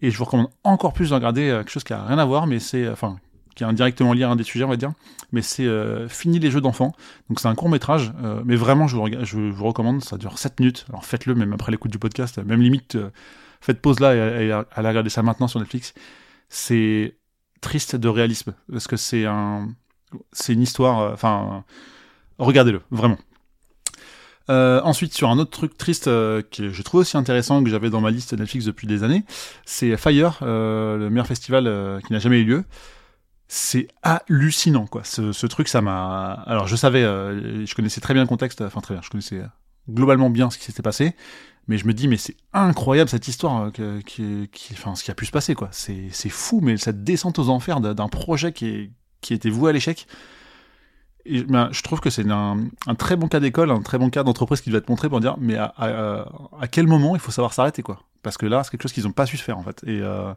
et 0.01 0.11
je 0.11 0.17
vous 0.17 0.25
recommande 0.25 0.49
encore 0.65 0.95
plus 0.95 1.11
de 1.11 1.15
regarder 1.15 1.43
quelque 1.43 1.71
chose 1.71 1.85
qui 1.85 1.93
a 1.93 2.03
rien 2.03 2.17
à 2.17 2.25
voir 2.25 2.47
mais 2.47 2.59
c'est 2.59 2.89
enfin 2.89 3.19
qui 3.57 3.65
est 3.65 3.67
indirectement 3.67 4.13
lié 4.13 4.23
à 4.23 4.31
un 4.31 4.37
des 4.37 4.45
sujets, 4.45 4.65
on 4.65 4.69
va 4.69 4.77
dire. 4.77 4.93
Mais 5.33 5.43
c'est 5.43 5.65
euh, 5.65 6.09
Fini 6.09 6.39
les 6.39 6.51
jeux 6.51 6.61
d'enfants. 6.61 6.95
Donc 7.29 7.41
c'est 7.41 7.49
un 7.49 7.55
court 7.57 7.71
métrage, 7.71 8.13
euh, 8.23 8.43
mais 8.45 8.55
vraiment 8.55 8.87
je 8.87 8.97
vous, 8.97 9.09
je 9.25 9.39
vous 9.39 9.65
recommande, 9.65 10.05
ça 10.05 10.19
dure 10.19 10.39
7 10.39 10.61
minutes. 10.61 10.85
Alors 10.91 11.05
faites-le 11.05 11.35
même 11.35 11.53
après 11.53 11.73
l'écoute 11.73 11.91
du 11.91 11.99
podcast, 11.99 12.39
même 12.39 12.61
limite, 12.61 12.95
euh, 12.95 13.11
faites 13.61 13.81
pause 13.81 13.99
là 13.99 14.15
et, 14.15 14.53
allez 14.53 14.89
regarder 14.89 15.11
ça 15.11 15.23
maintenant 15.23 15.49
sur 15.49 15.59
Netflix. 15.59 15.95
C'est 16.51 17.17
triste 17.63 17.97
de 17.97 18.09
réalisme, 18.09 18.55
parce 18.71 18.87
que 18.87 18.97
c'est 18.97 19.25
un, 19.25 19.69
c'est 20.33 20.53
une 20.53 20.63
histoire, 20.63 21.13
enfin, 21.13 21.65
regardez-le, 22.39 22.83
vraiment. 22.91 23.19
ensuite, 24.49 25.15
sur 25.15 25.31
un 25.31 25.39
autre 25.39 25.51
truc 25.51 25.77
triste 25.77 26.05
que 26.05 26.43
je 26.71 26.83
trouve 26.83 27.01
aussi 27.01 27.17
intéressant 27.17 27.65
que 27.65 27.71
j'avais 27.71 27.91
dans 27.91 28.03
ma 28.03 28.11
liste 28.11 28.35
Netflix 28.35 28.67
depuis 28.67 28.87
des 28.87 29.03
années, 29.03 29.25
c'est 29.65 29.97
Fire, 29.97 30.39
le 30.43 31.09
meilleur 31.09 31.27
festival 31.27 32.01
qui 32.07 32.13
n'a 32.13 32.21
jamais 32.21 32.41
eu 32.41 32.45
lieu 32.45 32.65
c'est 33.49 33.89
hallucinant 34.03 34.87
quoi. 34.87 35.03
Ce, 35.05 35.47
truc, 35.47 35.69
ça 35.69 35.81
m'a. 35.81 36.33
Alors 36.47 36.67
je 36.67 36.77
savais, 36.77 37.03
euh, 37.03 37.65
je 37.65 37.75
connaissais 37.75 38.01
très 38.01 38.15
bien 38.15 38.23
le 38.23 38.29
contexte, 38.29 38.61
enfin 38.63 38.81
très 38.81 38.95
bien, 38.95 39.03
je 39.03 39.11
connaissais 39.11 39.43
globalement 39.89 40.31
bien 40.31 40.51
ce 40.51 40.59
qui 40.59 40.65
s'était 40.65 40.83
passé, 40.83 41.15
mais 41.69 41.79
je 41.79 41.87
me 41.87 41.93
dis 41.93 42.09
mais 42.09 42.17
c'est 42.17 42.37
incroyable 42.53 43.09
cette 43.09 43.29
histoire 43.29 43.71
euh, 43.79 44.01
qui, 44.01 44.49
enfin 44.73 44.95
ce 44.95 45.05
qui 45.05 45.11
a 45.11 45.15
pu 45.15 45.27
se 45.27 45.33
passer 45.33 45.55
quoi. 45.55 45.69
C'est 45.73 46.11
fou, 46.29 46.61
mais 46.63 46.77
cette 46.77 47.05
descente 47.05 47.39
aux 47.39 47.49
enfers 47.49 47.81
d'un 47.81 48.09
projet 48.09 48.53
qui 48.53 48.91
était 49.31 49.51
voué 49.51 49.71
à 49.71 49.73
l'échec. 49.73 50.07
Et, 51.29 51.43
ben, 51.43 51.69
je 51.73 51.83
trouve 51.83 52.01
que 52.01 52.09
c'est 52.11 52.29
un, 52.31 52.69
très 52.99 53.17
bon 53.17 53.29
cas 53.29 53.41
d'école, 53.41 53.71
un 53.71 53.83
très 53.83 53.99
bon 53.99 54.11
cas 54.11 54.23
d'entreprise 54.23 54.61
qui 54.61 54.71
doit 54.71 54.79
être 54.79 54.89
montré 54.89 55.09
pour 55.09 55.21
dire 55.21 55.37
mais 55.39 55.57
à, 55.57 56.27
quel 56.71 56.87
moment 56.87 57.17
il 57.17 57.21
faut 57.21 57.33
savoir 57.33 57.53
s'arrêter 57.53 57.83
quoi. 57.83 58.01
Parce 58.23 58.37
que 58.37 58.47
là 58.47 58.63
c'est 58.63 58.71
quelque 58.71 58.83
chose 58.83 58.93
qu'ils 58.93 59.05
n'ont 59.05 59.13
pas 59.13 59.27
su 59.27 59.37
faire 59.37 59.59
en 59.59 59.63
fait. 59.63 59.83
Et 59.87 60.01
euh, 60.03 60.33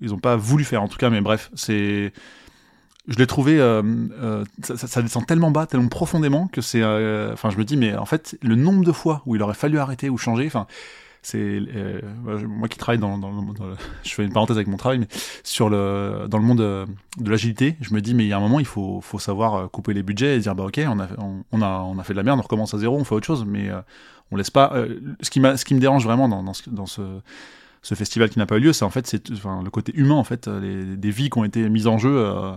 ils 0.00 0.14
ont 0.14 0.18
pas 0.18 0.36
voulu 0.36 0.64
faire 0.64 0.82
en 0.82 0.88
tout 0.88 0.98
cas, 0.98 1.10
mais 1.10 1.20
bref, 1.20 1.50
c'est 1.54 2.12
je 3.08 3.16
l'ai 3.16 3.26
trouvé, 3.26 3.58
euh, 3.58 3.82
euh, 4.20 4.44
ça, 4.60 5.02
descend 5.02 5.26
tellement 5.26 5.50
bas, 5.50 5.66
tellement 5.66 5.88
profondément 5.88 6.46
que 6.46 6.60
c'est, 6.60 6.82
euh, 6.82 7.32
enfin, 7.32 7.48
je 7.48 7.56
me 7.56 7.64
dis, 7.64 7.78
mais 7.78 7.96
en 7.96 8.04
fait, 8.04 8.36
le 8.42 8.54
nombre 8.54 8.84
de 8.84 8.92
fois 8.92 9.22
où 9.24 9.34
il 9.34 9.42
aurait 9.42 9.54
fallu 9.54 9.78
arrêter 9.78 10.10
ou 10.10 10.18
changer, 10.18 10.46
enfin, 10.46 10.66
c'est 11.22 11.60
moi 12.46 12.68
qui 12.68 12.78
travaille 12.78 12.98
dans, 12.98 13.16
dans, 13.16 13.32
je 14.04 14.14
fais 14.14 14.24
une 14.24 14.32
parenthèse 14.32 14.56
avec 14.56 14.68
mon 14.68 14.76
travail, 14.76 14.98
mais 14.98 15.08
sur 15.42 15.70
le 15.70 16.26
dans 16.28 16.38
le 16.38 16.44
monde 16.44 16.58
de 16.58 17.30
l'agilité, 17.30 17.76
je 17.80 17.94
me 17.94 18.00
dis, 18.02 18.14
mais 18.14 18.24
il 18.24 18.28
y 18.28 18.32
a 18.32 18.36
un 18.36 18.40
moment, 18.40 18.60
il 18.60 18.66
faut 18.66 19.00
faut 19.00 19.18
savoir 19.18 19.70
couper 19.70 19.94
les 19.94 20.02
budgets 20.02 20.36
et 20.36 20.38
dire, 20.38 20.54
bah 20.54 20.64
ok, 20.64 20.80
on 20.86 21.00
a 21.00 21.08
on, 21.50 21.62
a 21.62 21.80
on 21.80 21.98
a 21.98 22.04
fait 22.04 22.12
de 22.12 22.18
la 22.18 22.22
merde, 22.22 22.38
on 22.38 22.42
recommence 22.42 22.74
à 22.74 22.78
zéro, 22.78 22.96
on 22.96 23.04
fait 23.04 23.14
autre 23.14 23.26
chose, 23.26 23.46
mais 23.46 23.70
on 24.30 24.36
laisse 24.36 24.50
pas. 24.50 24.74
ce 25.22 25.30
qui 25.30 25.40
m'a, 25.40 25.56
ce 25.56 25.64
qui 25.64 25.74
me 25.74 25.80
dérange 25.80 26.04
vraiment 26.04 26.28
dans 26.28 26.54
ce, 26.54 26.68
dans 26.68 26.86
ce 26.86 27.02
ce 27.82 27.94
festival 27.94 28.28
qui 28.28 28.38
n'a 28.38 28.46
pas 28.46 28.56
eu 28.56 28.60
lieu, 28.60 28.72
c'est 28.72 28.84
en 28.84 28.90
fait 28.90 29.12
le 29.12 29.70
côté 29.70 29.92
humain 29.94 30.14
en 30.14 30.24
fait, 30.24 30.46
les, 30.48 30.96
des 30.96 31.10
vies 31.10 31.30
qui 31.30 31.38
ont 31.38 31.44
été 31.44 31.68
mises 31.68 31.86
en 31.86 31.98
jeu. 31.98 32.16
Euh, 32.16 32.54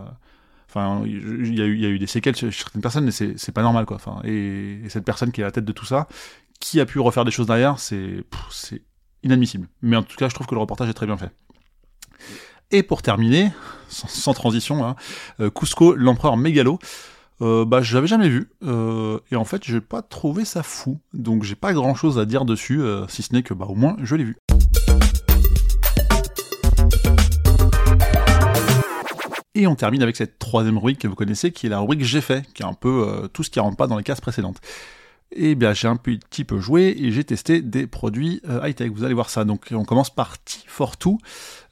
enfin, 0.70 1.02
il 1.06 1.58
y, 1.58 1.62
a 1.62 1.66
eu, 1.66 2.00
des 2.00 2.08
séquelles 2.08 2.36
chez 2.36 2.52
certaines 2.52 2.82
personnes, 2.82 3.06
mais 3.06 3.12
c'est 3.12 3.52
pas 3.52 3.64
normal 3.64 3.86
quoi. 3.86 3.98
Et, 4.24 4.80
cette 4.90 5.06
personne 5.06 5.32
qui 5.32 5.42
est 5.42 5.44
à 5.44 5.48
la 5.48 5.52
tête 5.52 5.66
de 5.66 5.72
tout 5.72 5.86
ça, 5.86 6.08
qui 6.60 6.80
a 6.80 6.86
pu 6.86 7.00
refaire 7.00 7.26
des 7.26 7.32
choses 7.32 7.48
derrière, 7.48 7.80
c'est 7.80 8.24
inadmissible. 9.24 9.68
Mais 9.82 9.96
en 9.96 10.04
tout 10.04 10.16
cas, 10.18 10.30
je 10.30 10.36
trouve 10.36 10.48
que 10.48 10.56
le 10.56 10.62
reportage 10.62 10.90
est 10.90 10.94
très 10.94 11.06
bien 11.06 11.18
fait. 11.18 11.32
Et 12.72 12.84
pour 12.84 13.02
terminer, 13.02 13.52
sans, 13.90 14.34
transition, 14.34 14.86
hein, 14.86 14.96
euh, 15.40 15.50
Cusco, 15.50 15.96
l'empereur 15.96 16.38
mégalo. 16.38 16.80
Euh, 17.42 17.66
bah 17.66 17.82
je 17.82 17.96
l'avais 17.96 18.06
jamais 18.06 18.30
vu 18.30 18.52
euh, 18.64 19.18
et 19.32 19.36
en 19.36 19.46
fait 19.46 19.64
j'ai 19.64 19.82
pas 19.82 20.04
trouvé 20.04 20.46
ça 20.46 20.62
fou 20.62 21.00
donc 21.12 21.42
j'ai 21.42 21.56
pas 21.56 21.74
grand 21.74 21.96
chose 21.96 22.20
à 22.20 22.26
dire 22.26 22.46
dessus 22.46 22.80
euh, 22.84 23.08
si 23.08 23.24
ce 23.24 23.34
n'est 23.34 23.42
que 23.42 23.56
bah 23.56 23.66
au 23.68 23.74
moins 23.74 23.98
je 24.04 24.16
l'ai 24.16 24.26
vu. 24.26 24.38
Et 29.54 29.68
on 29.68 29.76
termine 29.76 30.02
avec 30.02 30.16
cette 30.16 30.40
troisième 30.40 30.78
rubrique 30.78 31.00
que 31.00 31.08
vous 31.08 31.16
connaissez, 31.16 31.52
qui 31.52 31.66
est 31.66 31.70
la 31.70 31.80
rubrique 31.80 32.04
j'ai 32.04 32.22
fait, 32.22 32.46
qui 32.54 32.64
est 32.64 32.66
un 32.66 32.74
peu 32.74 33.06
euh, 33.08 33.28
tout 33.28 33.44
ce 33.44 33.50
qui 33.50 33.60
rentre 33.60 33.76
pas 33.76 33.88
dans 33.88 33.98
les 33.98 34.04
cases 34.04 34.22
précédentes. 34.22 34.62
Et 35.34 35.52
eh 35.52 35.56
bien 35.56 35.74
j'ai 35.74 35.88
un 35.88 35.96
petit 35.96 36.44
peu 36.44 36.60
joué 36.60 36.94
et 36.98 37.12
j'ai 37.12 37.24
testé 37.24 37.62
des 37.62 37.88
produits 37.88 38.42
euh, 38.50 38.68
high-tech, 38.68 38.92
vous 38.92 39.04
allez 39.04 39.14
voir 39.14 39.30
ça. 39.30 39.46
Donc 39.46 39.68
on 39.72 39.86
commence 39.86 40.10
par 40.10 40.38
T 40.40 40.60
for 40.68 40.98
Two, 40.98 41.20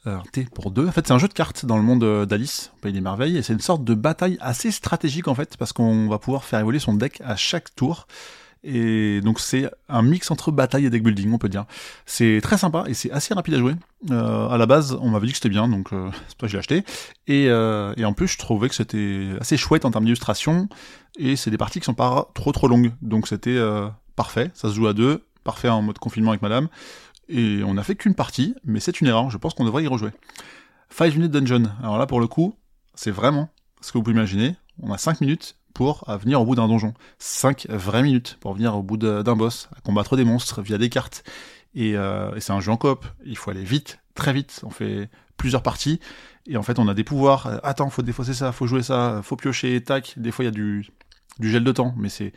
euh, 0.06 0.16
T 0.32 0.46
pour 0.54 0.70
deux. 0.70 0.88
En 0.88 0.92
fait 0.92 1.06
c'est 1.06 1.12
un 1.12 1.18
jeu 1.18 1.28
de 1.28 1.34
cartes 1.34 1.66
dans 1.66 1.76
le 1.76 1.82
monde 1.82 2.26
d'Alice, 2.26 2.72
Pays 2.80 2.92
des 2.92 3.02
Merveilles, 3.02 3.36
et 3.36 3.42
c'est 3.42 3.52
une 3.52 3.60
sorte 3.60 3.84
de 3.84 3.94
bataille 3.94 4.38
assez 4.40 4.70
stratégique 4.70 5.28
en 5.28 5.34
fait, 5.34 5.56
parce 5.58 5.72
qu'on 5.72 6.08
va 6.08 6.18
pouvoir 6.18 6.44
faire 6.44 6.60
évoluer 6.60 6.78
son 6.78 6.94
deck 6.94 7.20
à 7.24 7.36
chaque 7.36 7.74
tour. 7.74 8.06
Et 8.62 9.20
donc 9.22 9.40
c'est 9.40 9.70
un 9.88 10.02
mix 10.02 10.30
entre 10.30 10.50
bataille 10.52 10.84
et 10.86 10.90
deck 10.90 11.02
building, 11.02 11.32
on 11.32 11.38
peut 11.38 11.48
dire. 11.48 11.64
C'est 12.04 12.40
très 12.42 12.58
sympa 12.58 12.84
et 12.86 12.94
c'est 12.94 13.10
assez 13.10 13.32
rapide 13.32 13.54
à 13.54 13.58
jouer. 13.58 13.74
Euh, 14.10 14.48
à 14.48 14.58
la 14.58 14.66
base, 14.66 14.98
on 15.00 15.08
m'avait 15.10 15.26
dit 15.26 15.32
que 15.32 15.38
c'était 15.38 15.48
bien, 15.48 15.68
donc 15.68 15.92
euh, 15.92 16.10
c'est 16.28 16.36
pas 16.36 16.46
que 16.46 16.52
je 16.52 16.56
l'ai 16.56 16.58
acheté. 16.58 16.84
Et, 17.26 17.48
euh, 17.48 17.94
et 17.96 18.04
en 18.04 18.12
plus, 18.12 18.28
je 18.28 18.38
trouvais 18.38 18.68
que 18.68 18.74
c'était 18.74 19.30
assez 19.40 19.56
chouette 19.56 19.84
en 19.84 19.90
termes 19.90 20.04
d'illustration. 20.04 20.68
Et 21.18 21.36
c'est 21.36 21.50
des 21.50 21.58
parties 21.58 21.80
qui 21.80 21.86
sont 21.86 21.94
pas 21.94 22.30
trop 22.34 22.52
trop 22.52 22.68
longues, 22.68 22.92
donc 23.02 23.28
c'était 23.28 23.56
euh, 23.56 23.88
parfait. 24.16 24.50
Ça 24.54 24.68
se 24.68 24.74
joue 24.74 24.86
à 24.86 24.92
deux, 24.92 25.24
parfait 25.44 25.68
en 25.68 25.82
mode 25.82 25.98
confinement 25.98 26.30
avec 26.30 26.42
Madame. 26.42 26.68
Et 27.28 27.62
on 27.64 27.74
n'a 27.74 27.82
fait 27.82 27.94
qu'une 27.94 28.14
partie, 28.14 28.54
mais 28.64 28.80
c'est 28.80 29.00
une 29.00 29.06
erreur. 29.06 29.30
Je 29.30 29.38
pense 29.38 29.54
qu'on 29.54 29.64
devrait 29.64 29.84
y 29.84 29.86
rejouer. 29.86 30.10
Five 30.88 31.16
Minute 31.16 31.30
Dungeon. 31.30 31.70
Alors 31.82 31.98
là, 31.98 32.06
pour 32.06 32.20
le 32.20 32.26
coup, 32.26 32.54
c'est 32.94 33.10
vraiment 33.10 33.48
ce 33.80 33.92
que 33.92 33.98
vous 33.98 34.02
pouvez 34.02 34.16
imaginer. 34.16 34.56
On 34.82 34.92
a 34.92 34.98
5 34.98 35.20
minutes 35.20 35.56
pour 35.74 36.04
venir 36.08 36.40
au 36.40 36.44
bout 36.44 36.54
d'un 36.54 36.68
donjon. 36.68 36.94
5 37.18 37.66
vraies 37.70 38.02
minutes 38.02 38.36
pour 38.40 38.54
venir 38.54 38.76
au 38.76 38.82
bout 38.82 38.96
d'un 38.96 39.36
boss, 39.36 39.68
à 39.76 39.80
combattre 39.80 40.16
des 40.16 40.24
monstres 40.24 40.62
via 40.62 40.78
des 40.78 40.88
cartes. 40.88 41.24
Euh, 41.76 42.34
et, 42.34 42.40
c'est 42.40 42.52
un 42.52 42.60
jeu 42.60 42.72
en 42.72 42.76
coop, 42.76 43.06
il 43.24 43.36
faut 43.36 43.50
aller 43.50 43.64
vite, 43.64 44.00
très 44.14 44.32
vite, 44.32 44.60
on 44.64 44.70
fait 44.70 45.08
plusieurs 45.36 45.62
parties, 45.62 46.00
et 46.46 46.56
en 46.56 46.62
fait 46.62 46.78
on 46.78 46.88
a 46.88 46.94
des 46.94 47.04
pouvoirs, 47.04 47.46
euh, 47.46 47.58
attends, 47.62 47.90
faut 47.90 48.02
défausser 48.02 48.34
ça, 48.34 48.52
faut 48.52 48.66
jouer 48.66 48.82
ça, 48.82 49.20
faut 49.22 49.36
piocher, 49.36 49.80
tac, 49.82 50.14
des 50.16 50.32
fois 50.32 50.44
il 50.44 50.46
y 50.46 50.48
a 50.48 50.52
du, 50.52 50.90
gel 51.40 51.64
de 51.64 51.72
temps, 51.72 51.94
mais 51.96 52.08
c'est 52.08 52.32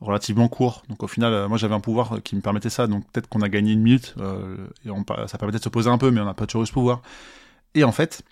relativement 0.00 0.48
court, 0.48 0.84
donc 0.88 1.02
au 1.02 1.08
final, 1.08 1.32
euh, 1.32 1.48
moi 1.48 1.58
j'avais 1.58 1.74
un 1.74 1.80
pouvoir 1.80 2.22
qui 2.22 2.36
me 2.36 2.40
permettait 2.40 2.70
ça, 2.70 2.86
donc 2.86 3.04
peut-être 3.10 3.28
qu'on 3.28 3.42
a 3.42 3.48
gagné 3.48 3.72
une 3.72 3.82
minute, 3.82 4.14
et 4.84 4.88
ça 5.26 5.38
permettait 5.38 5.58
de 5.58 5.64
se 5.64 5.68
poser 5.68 5.90
un 5.90 5.98
peu, 5.98 6.10
mais 6.10 6.20
on 6.20 6.26
n'a 6.26 6.34
pas 6.34 6.46
toujours 6.46 6.62
eu 6.62 6.66
ce 6.66 6.72
pouvoir. 6.72 7.02
Et 7.74 7.84
en 7.84 7.92
fait, 7.92 8.22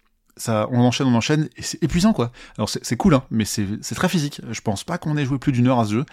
on 0.48 0.80
enchaîne, 0.80 1.06
on 1.06 1.14
enchaîne, 1.14 1.48
et 1.56 1.62
c'est 1.62 1.82
épuisant 1.82 2.12
quoi. 2.12 2.32
Alors 2.56 2.68
c'est 2.68 2.96
cool, 2.96 3.14
hein, 3.14 3.24
mais 3.30 3.44
c'est 3.44 3.94
très 3.94 4.08
physique. 4.08 4.40
Je 4.50 4.60
pense 4.60 4.84
pas 4.84 4.98
qu'on 4.98 5.16
ait 5.16 5.24
joué 5.24 5.38
plus 5.38 5.52
d'une 5.52 5.66
heure 5.68 5.80
à 5.80 5.84
ce 5.84 5.92
jeu. 5.92 6.04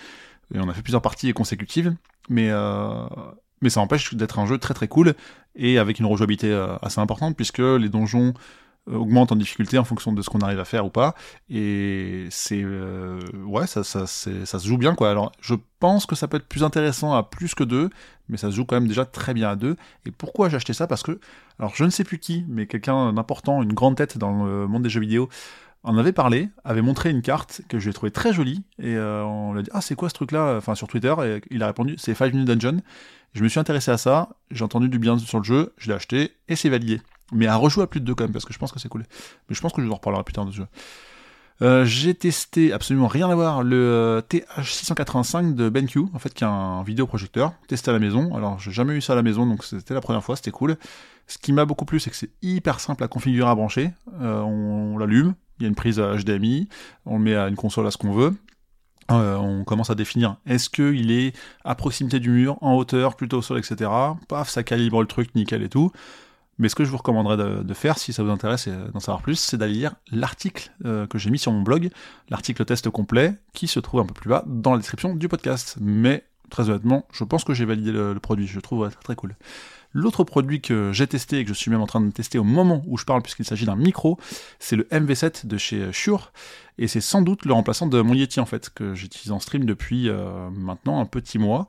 Et 0.53 0.59
on 0.59 0.69
a 0.69 0.73
fait 0.73 0.81
plusieurs 0.81 1.01
parties 1.01 1.31
consécutives, 1.33 1.95
mais 2.29 2.49
euh, 2.49 3.05
ça 3.67 3.79
empêche 3.79 4.13
d'être 4.13 4.39
un 4.39 4.45
jeu 4.45 4.57
très 4.57 4.73
très 4.73 4.87
cool 4.87 5.15
et 5.55 5.77
avec 5.77 5.99
une 5.99 6.05
rejouabilité 6.05 6.51
euh, 6.51 6.75
assez 6.81 6.99
importante 6.99 7.35
puisque 7.35 7.59
les 7.59 7.89
donjons 7.89 8.33
euh, 8.89 8.95
augmentent 8.95 9.31
en 9.31 9.35
difficulté 9.35 9.77
en 9.77 9.83
fonction 9.83 10.11
de 10.11 10.21
ce 10.21 10.29
qu'on 10.29 10.39
arrive 10.39 10.59
à 10.59 10.65
faire 10.65 10.85
ou 10.85 10.89
pas 10.89 11.15
et 11.49 12.27
c'est 12.29 12.63
ouais 13.45 13.67
ça 13.67 13.83
se 13.83 14.67
joue 14.67 14.77
bien 14.77 14.95
quoi 14.95 15.09
alors 15.09 15.31
je 15.39 15.55
pense 15.79 16.05
que 16.05 16.15
ça 16.15 16.27
peut 16.27 16.37
être 16.37 16.47
plus 16.47 16.63
intéressant 16.63 17.13
à 17.13 17.23
plus 17.23 17.55
que 17.55 17.63
deux 17.63 17.89
mais 18.29 18.37
ça 18.37 18.49
se 18.49 18.55
joue 18.55 18.65
quand 18.65 18.75
même 18.75 18.87
déjà 18.87 19.05
très 19.05 19.33
bien 19.33 19.49
à 19.49 19.55
deux 19.55 19.75
et 20.05 20.11
pourquoi 20.11 20.49
j'ai 20.49 20.55
acheté 20.55 20.73
ça? 20.73 20.87
Parce 20.87 21.03
que 21.03 21.19
alors 21.59 21.75
je 21.75 21.83
ne 21.83 21.89
sais 21.89 22.03
plus 22.03 22.19
qui 22.19 22.45
mais 22.47 22.67
quelqu'un 22.67 23.13
d'important 23.13 23.61
une 23.61 23.73
grande 23.73 23.95
tête 23.95 24.17
dans 24.17 24.45
le 24.45 24.67
monde 24.67 24.83
des 24.83 24.89
jeux 24.89 25.01
vidéo 25.01 25.29
en 25.83 25.97
avait 25.97 26.13
parlé, 26.13 26.49
avait 26.63 26.81
montré 26.81 27.09
une 27.09 27.21
carte 27.21 27.61
que 27.67 27.77
j'ai 27.77 27.91
trouvé 27.91 28.09
très 28.09 28.31
jolie, 28.31 28.63
et 28.79 28.97
on 28.97 29.51
lui 29.51 29.59
a 29.59 29.63
dit 29.63 29.69
ah 29.73 29.81
c'est 29.81 29.95
quoi 29.95 30.07
ce 30.07 30.13
truc 30.13 30.31
là, 30.31 30.55
enfin 30.57 30.75
sur 30.75 30.87
Twitter, 30.87 31.13
et 31.25 31.41
il 31.51 31.61
a 31.61 31.67
répondu 31.67 31.95
c'est 31.97 32.15
Five 32.15 32.33
Minute 32.33 32.47
Dungeon, 32.47 32.79
je 33.33 33.43
me 33.43 33.49
suis 33.49 33.59
intéressé 33.59 33.91
à 33.91 33.97
ça, 33.97 34.29
j'ai 34.51 34.63
entendu 34.63 34.87
du 34.87 34.97
bien 34.99 35.17
sur 35.17 35.39
le 35.39 35.43
jeu, 35.43 35.73
je 35.77 35.89
l'ai 35.89 35.95
acheté 35.95 36.31
et 36.47 36.55
c'est 36.55 36.69
validé. 36.69 37.01
Mais 37.31 37.47
à 37.47 37.55
rejouer 37.55 37.83
à 37.83 37.87
plus 37.87 37.99
de 37.99 38.05
deux 38.05 38.13
quand 38.13 38.23
même, 38.23 38.31
parce 38.31 38.45
que 38.45 38.53
je 38.53 38.59
pense 38.59 38.71
que 38.71 38.79
c'est 38.79 38.89
cool. 38.89 39.05
Mais 39.49 39.55
je 39.55 39.61
pense 39.61 39.73
que 39.73 39.81
je 39.81 39.87
vous 39.87 39.91
en 39.91 39.95
reparlerai 39.95 40.23
plus 40.23 40.33
tard 40.33 40.45
de 40.45 40.51
ce 40.51 40.57
jeu. 40.57 40.67
Euh, 41.61 41.85
j'ai 41.85 42.13
testé 42.13 42.73
absolument 42.73 43.07
rien 43.07 43.29
à 43.29 43.35
voir 43.35 43.63
le 43.63 43.77
euh, 43.77 44.21
TH685 44.21 45.55
de 45.55 45.69
BenQ, 45.69 46.05
en 46.13 46.19
fait, 46.19 46.33
qui 46.33 46.43
est 46.43 46.47
un 46.47 46.83
vidéoprojecteur, 46.83 47.53
testé 47.67 47.89
à 47.89 47.93
la 47.93 47.99
maison. 47.99 48.35
Alors, 48.35 48.59
j'ai 48.59 48.71
jamais 48.71 48.93
eu 48.93 49.01
ça 49.01 49.13
à 49.13 49.15
la 49.15 49.23
maison, 49.23 49.45
donc 49.45 49.63
c'était 49.63 49.93
la 49.93 50.01
première 50.01 50.23
fois, 50.23 50.35
c'était 50.35 50.51
cool. 50.51 50.77
Ce 51.27 51.37
qui 51.37 51.53
m'a 51.53 51.65
beaucoup 51.65 51.85
plu, 51.85 51.99
c'est 51.99 52.09
que 52.09 52.15
c'est 52.15 52.31
hyper 52.41 52.79
simple 52.79 53.03
à 53.03 53.07
configurer, 53.07 53.49
à 53.49 53.55
brancher. 53.55 53.91
Euh, 54.19 54.41
on, 54.41 54.97
l'allume, 54.97 55.35
il 55.59 55.63
y 55.63 55.65
a 55.65 55.69
une 55.69 55.75
prise 55.75 55.99
HDMI, 55.99 56.67
on 57.05 57.17
le 57.17 57.23
met 57.23 57.35
à 57.35 57.47
une 57.47 57.55
console 57.55 57.87
à 57.87 57.91
ce 57.91 57.97
qu'on 57.97 58.11
veut. 58.11 58.33
On 59.09 59.63
commence 59.63 59.89
à 59.89 59.95
définir 59.95 60.37
est-ce 60.47 60.69
qu'il 60.69 61.11
est 61.11 61.35
à 61.63 61.75
proximité 61.75 62.19
du 62.19 62.31
mur, 62.31 62.57
en 62.61 62.73
hauteur, 62.73 63.15
plutôt 63.15 63.39
au 63.39 63.41
sol, 63.43 63.59
etc. 63.59 63.91
Paf, 64.27 64.49
ça 64.49 64.63
calibre 64.63 65.01
le 65.01 65.07
truc, 65.07 65.35
nickel 65.35 65.61
et 65.61 65.69
tout. 65.69 65.91
Mais 66.59 66.69
ce 66.69 66.75
que 66.75 66.83
je 66.83 66.91
vous 66.91 66.97
recommanderais 66.97 67.37
de, 67.37 67.73
faire, 67.73 67.97
si 67.97 68.13
ça 68.13 68.23
vous 68.23 68.29
intéresse 68.29 68.67
d'en 68.67 68.99
savoir 68.99 69.21
plus, 69.21 69.35
c'est 69.35 69.57
d'aller 69.57 69.73
lire 69.73 69.95
l'article 70.11 70.71
euh, 70.85 71.07
que 71.07 71.17
j'ai 71.17 71.31
mis 71.31 71.39
sur 71.39 71.51
mon 71.51 71.61
blog, 71.61 71.89
l'article 72.29 72.63
test 72.65 72.89
complet, 72.89 73.33
qui 73.53 73.67
se 73.67 73.79
trouve 73.79 74.01
un 74.01 74.05
peu 74.05 74.13
plus 74.13 74.29
bas 74.29 74.43
dans 74.45 74.71
la 74.71 74.77
description 74.77 75.15
du 75.15 75.27
podcast. 75.27 75.77
Mais 75.81 76.23
très 76.49 76.69
honnêtement, 76.69 77.05
je 77.11 77.23
pense 77.23 77.43
que 77.43 77.53
j'ai 77.53 77.65
validé 77.65 77.91
le, 77.91 78.19
produit, 78.19 78.45
je 78.45 78.59
trouve 78.59 78.89
très 79.03 79.15
cool. 79.15 79.35
L'autre 79.93 80.23
produit 80.23 80.59
que 80.59 80.91
j'ai 80.91 81.07
testé 81.07 81.39
et 81.39 81.43
que 81.43 81.49
je 81.49 81.53
suis 81.53 81.69
même 81.71 81.81
en 81.81 81.87
train 81.87 82.01
de 82.01 82.11
tester 82.11 82.39
au 82.39 82.43
moment 82.43 82.83
où 82.87 82.97
je 82.97 83.05
parle, 83.05 83.21
puisqu'il 83.21 83.45
s'agit 83.45 83.65
d'un 83.65 83.75
micro, 83.75 84.17
c'est 84.59 84.75
le 84.75 84.83
MV7 84.85 85.45
de 85.45 85.57
chez 85.57 85.91
Shure. 85.91 86.31
Et 86.79 86.87
c'est 86.87 87.01
sans 87.01 87.21
doute 87.21 87.45
le 87.45 87.53
remplaçant 87.53 87.85
de 87.85 88.01
mon 88.01 88.15
Yeti 88.15 88.39
en 88.39 88.47
fait, 88.47 88.71
que 88.71 88.95
j'utilise 88.95 89.31
en 89.31 89.39
stream 89.39 89.65
depuis 89.65 90.09
euh, 90.09 90.49
maintenant 90.49 90.99
un 90.99 91.05
petit 91.05 91.37
mois. 91.37 91.67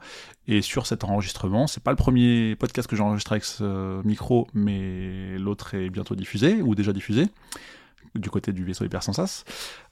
Et 0.49 0.63
sur 0.63 0.87
cet 0.87 1.05
enregistrement, 1.05 1.67
c'est 1.67 1.83
pas 1.83 1.91
le 1.91 1.97
premier 1.97 2.57
podcast 2.57 2.89
que 2.89 2.97
j'ai 2.97 3.03
enregistré 3.03 3.35
avec 3.35 3.45
ce 3.45 4.03
micro, 4.07 4.49
mais 4.55 5.37
l'autre 5.39 5.75
est 5.75 5.91
bientôt 5.91 6.15
diffusé, 6.15 6.63
ou 6.63 6.75
déjà 6.75 6.93
diffusé 6.93 7.27
du 8.15 8.31
côté 8.31 8.53
du 8.53 8.65
vaisseau 8.65 8.85
hyper 8.85 9.01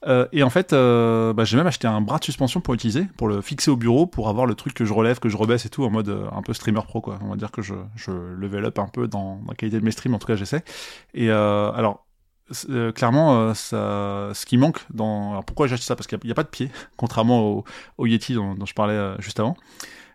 Euh, 0.07 0.27
et 0.33 0.43
en 0.43 0.51
fait, 0.51 0.73
euh, 0.73 1.33
bah, 1.33 1.45
j'ai 1.45 1.57
même 1.57 1.67
acheté 1.67 1.87
un 1.87 2.01
bras 2.01 2.19
de 2.19 2.25
suspension 2.25 2.61
pour 2.61 2.75
utiliser, 2.75 3.07
pour 3.17 3.29
le 3.29 3.41
fixer 3.41 3.71
au 3.71 3.77
bureau, 3.77 4.07
pour 4.07 4.29
avoir 4.29 4.47
le 4.47 4.55
truc 4.55 4.75
que 4.75 4.85
je 4.85 4.93
relève, 4.93 5.19
que 5.19 5.29
je 5.29 5.37
rebaisse 5.37 5.67
et 5.67 5.69
tout, 5.69 5.85
en 5.85 5.91
mode 5.91 6.09
euh, 6.09 6.29
un 6.33 6.43
peu 6.43 6.53
streamer 6.53 6.83
pro, 6.83 7.01
quoi. 7.01 7.19
On 7.23 7.29
va 7.29 7.37
dire 7.37 7.51
que 7.51 7.63
je, 7.63 7.75
je 7.97 8.11
level 8.11 8.65
up 8.65 8.79
un 8.79 8.89
peu 8.89 9.09
dans 9.09 9.41
la 9.49 9.55
qualité 9.55 9.81
de 9.81 9.85
mes 9.85 9.91
streams, 9.91 10.15
en 10.15 10.19
tout 10.19 10.27
cas 10.27 10.37
j'essaie. 10.37 10.65
Et 11.15 11.31
alors, 11.31 12.07
clairement, 12.95 13.55
ça, 13.55 14.31
ce 14.35 14.47
qui 14.47 14.57
manque 14.59 14.81
dans... 14.93 15.33
Alors 15.33 15.45
pourquoi 15.45 15.67
j'ai 15.67 15.75
acheté 15.75 15.87
ça? 15.87 15.97
Parce 15.97 16.07
qu'il 16.07 16.19
n'y 16.25 16.31
a, 16.31 16.35
pas 16.35 16.43
de 16.43 16.49
pied, 16.49 16.71
contrairement 16.97 17.65
au, 17.99 18.07
Yeti 18.07 18.35
dont 18.35 18.57
je 18.65 18.75
parlais 18.75 19.15
juste 19.19 19.41
avant. 19.41 19.57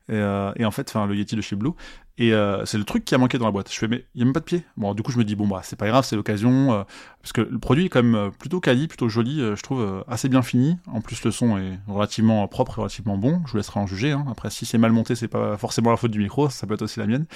Et, 0.09 0.15
euh, 0.15 0.51
et, 0.55 0.65
en 0.65 0.71
fait, 0.71 0.89
enfin, 0.89 1.05
le 1.05 1.15
Yeti 1.15 1.35
de 1.35 1.41
chez 1.41 1.55
Blue. 1.55 1.71
Et 2.19 2.33
euh, 2.33 2.65
c'est 2.65 2.79
le 2.79 2.83
truc 2.83 3.05
qui 3.05 3.13
a 3.13 3.17
manqué 3.19 3.37
dans 3.37 3.45
la 3.45 3.51
boîte. 3.51 3.71
Je 3.71 3.77
fais, 3.77 3.87
mais 3.87 4.05
il 4.15 4.17
n'y 4.17 4.21
a 4.23 4.25
même 4.25 4.33
pas 4.33 4.39
de 4.39 4.45
pied. 4.45 4.63
Bon, 4.75 4.95
du 4.95 5.03
coup, 5.03 5.11
je 5.11 5.19
me 5.19 5.23
dis, 5.23 5.35
bon, 5.35 5.47
bah, 5.47 5.61
c'est 5.63 5.75
pas 5.75 5.87
grave, 5.87 6.03
c'est 6.03 6.15
l'occasion. 6.15 6.73
Euh, 6.73 6.83
parce 7.21 7.31
que 7.31 7.41
le 7.41 7.59
produit 7.59 7.85
est 7.85 7.89
quand 7.89 8.01
même 8.01 8.15
euh, 8.15 8.29
plutôt 8.31 8.59
quali, 8.59 8.87
plutôt 8.87 9.07
joli, 9.07 9.39
euh, 9.39 9.55
je 9.55 9.61
trouve, 9.61 10.03
assez 10.07 10.27
bien 10.27 10.41
fini. 10.41 10.77
En 10.87 11.01
plus, 11.01 11.23
le 11.23 11.29
son 11.29 11.59
est 11.59 11.79
relativement 11.87 12.47
propre 12.47 12.79
relativement 12.79 13.17
bon. 13.17 13.43
Je 13.45 13.51
vous 13.51 13.57
laisserai 13.57 13.79
en 13.79 13.85
juger. 13.85 14.11
Hein. 14.13 14.25
Après, 14.31 14.49
si 14.49 14.65
c'est 14.65 14.79
mal 14.79 14.91
monté, 14.91 15.13
c'est 15.13 15.27
pas 15.27 15.57
forcément 15.57 15.91
la 15.91 15.97
faute 15.97 16.11
du 16.11 16.19
micro, 16.19 16.49
ça 16.49 16.65
peut 16.65 16.73
être 16.73 16.81
aussi 16.81 16.99
la 16.99 17.05
mienne. 17.05 17.27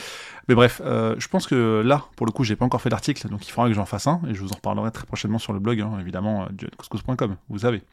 Mais 0.47 0.55
bref, 0.55 0.81
je 0.83 1.27
pense 1.27 1.45
que 1.45 1.83
là, 1.85 2.05
pour 2.15 2.25
le 2.25 2.31
coup, 2.31 2.43
j'ai 2.43 2.55
pas 2.55 2.65
encore 2.65 2.81
fait 2.81 2.89
d'article, 2.89 3.27
donc 3.29 3.47
il 3.47 3.51
faudra 3.51 3.67
que 3.69 3.75
j'en 3.75 3.85
fasse 3.85 4.07
un. 4.07 4.21
Et 4.27 4.33
je 4.33 4.41
vous 4.41 4.51
en 4.51 4.55
reparlerai 4.55 4.91
très 4.91 5.05
prochainement 5.05 5.39
sur 5.39 5.53
le 5.53 5.59
blog, 5.59 5.79
hein, 5.81 5.97
évidemment, 5.99 6.47
couscous.com, 6.77 7.35
vous 7.49 7.59
savez 7.59 7.83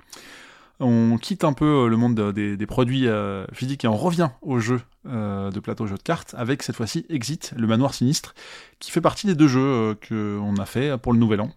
on 0.81 1.19
quitte 1.19 1.45
un 1.45 1.53
peu 1.53 1.85
euh, 1.85 1.89
le 1.89 1.97
monde 1.97 2.33
des, 2.33 2.67
produits 2.67 3.09
euh, 3.09 3.45
physiques 3.53 3.85
et 3.85 3.89
on 3.89 3.97
revient 3.97 4.31
au 4.43 4.61
jeu 4.61 4.81
euh, 5.07 5.51
de 5.51 5.61
plateau, 5.61 5.87
jeu 5.87 5.97
de 5.97 6.03
cartes, 6.03 6.35
avec 6.37 6.63
cette 6.63 6.77
fois-ci 6.77 7.05
Exit, 7.09 7.53
le 7.57 7.67
manoir 7.67 7.95
sinistre, 7.95 8.35
qui 8.79 8.91
fait 8.91 9.01
partie 9.01 9.27
des 9.27 9.35
deux 9.35 9.49
jeux 9.49 9.97
qu'on 10.09 10.57
a 10.57 10.67
fait 10.67 10.97
pour 10.99 11.13
le 11.13 11.19
nouvel 11.19 11.41
an. 11.41 11.51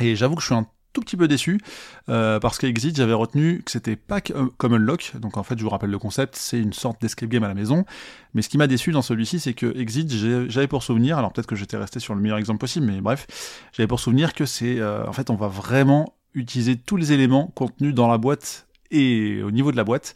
Et 0.00 0.14
j'avoue 0.14 0.36
que 0.36 0.42
je 0.42 0.46
suis 0.46 0.54
un 0.54 0.66
tout 0.92 1.00
petit 1.02 1.16
peu 1.16 1.28
déçu 1.28 1.60
parce 2.06 2.56
qu'Exit 2.56 2.96
j'avais 2.96 3.12
retenu 3.12 3.62
que 3.62 3.70
c'était 3.70 3.96
pas 3.96 4.22
comme 4.22 4.72
Unlock 4.72 5.12
donc 5.20 5.36
en 5.36 5.42
fait 5.42 5.58
je 5.58 5.62
vous 5.62 5.68
rappelle 5.68 5.90
le 5.90 5.98
concept 5.98 6.36
c'est 6.36 6.58
une 6.58 6.72
sorte 6.72 7.02
d'escape 7.02 7.28
game 7.28 7.44
à 7.44 7.48
la 7.48 7.54
maison 7.54 7.84
mais 8.32 8.40
ce 8.40 8.48
qui 8.48 8.56
m'a 8.56 8.66
déçu 8.66 8.92
dans 8.92 9.02
celui-ci 9.02 9.38
c'est 9.38 9.52
que 9.52 9.76
Exit 9.78 10.10
j'avais 10.48 10.66
pour 10.68 10.82
souvenir 10.82 11.18
alors 11.18 11.34
peut-être 11.34 11.48
que 11.48 11.54
j'étais 11.54 11.76
resté 11.76 12.00
sur 12.00 12.14
le 12.14 12.22
meilleur 12.22 12.38
exemple 12.38 12.60
possible 12.60 12.86
mais 12.86 13.02
bref 13.02 13.26
j'avais 13.74 13.86
pour 13.86 14.00
souvenir 14.00 14.32
que 14.32 14.46
c'est 14.46 14.82
en 14.82 15.12
fait 15.12 15.28
on 15.28 15.36
va 15.36 15.48
vraiment 15.48 16.14
utiliser 16.36 16.76
tous 16.76 16.96
les 16.96 17.12
éléments 17.12 17.50
contenus 17.54 17.94
dans 17.94 18.08
la 18.08 18.18
boîte 18.18 18.66
et 18.90 19.42
au 19.42 19.50
niveau 19.50 19.72
de 19.72 19.76
la 19.76 19.84
boîte, 19.84 20.14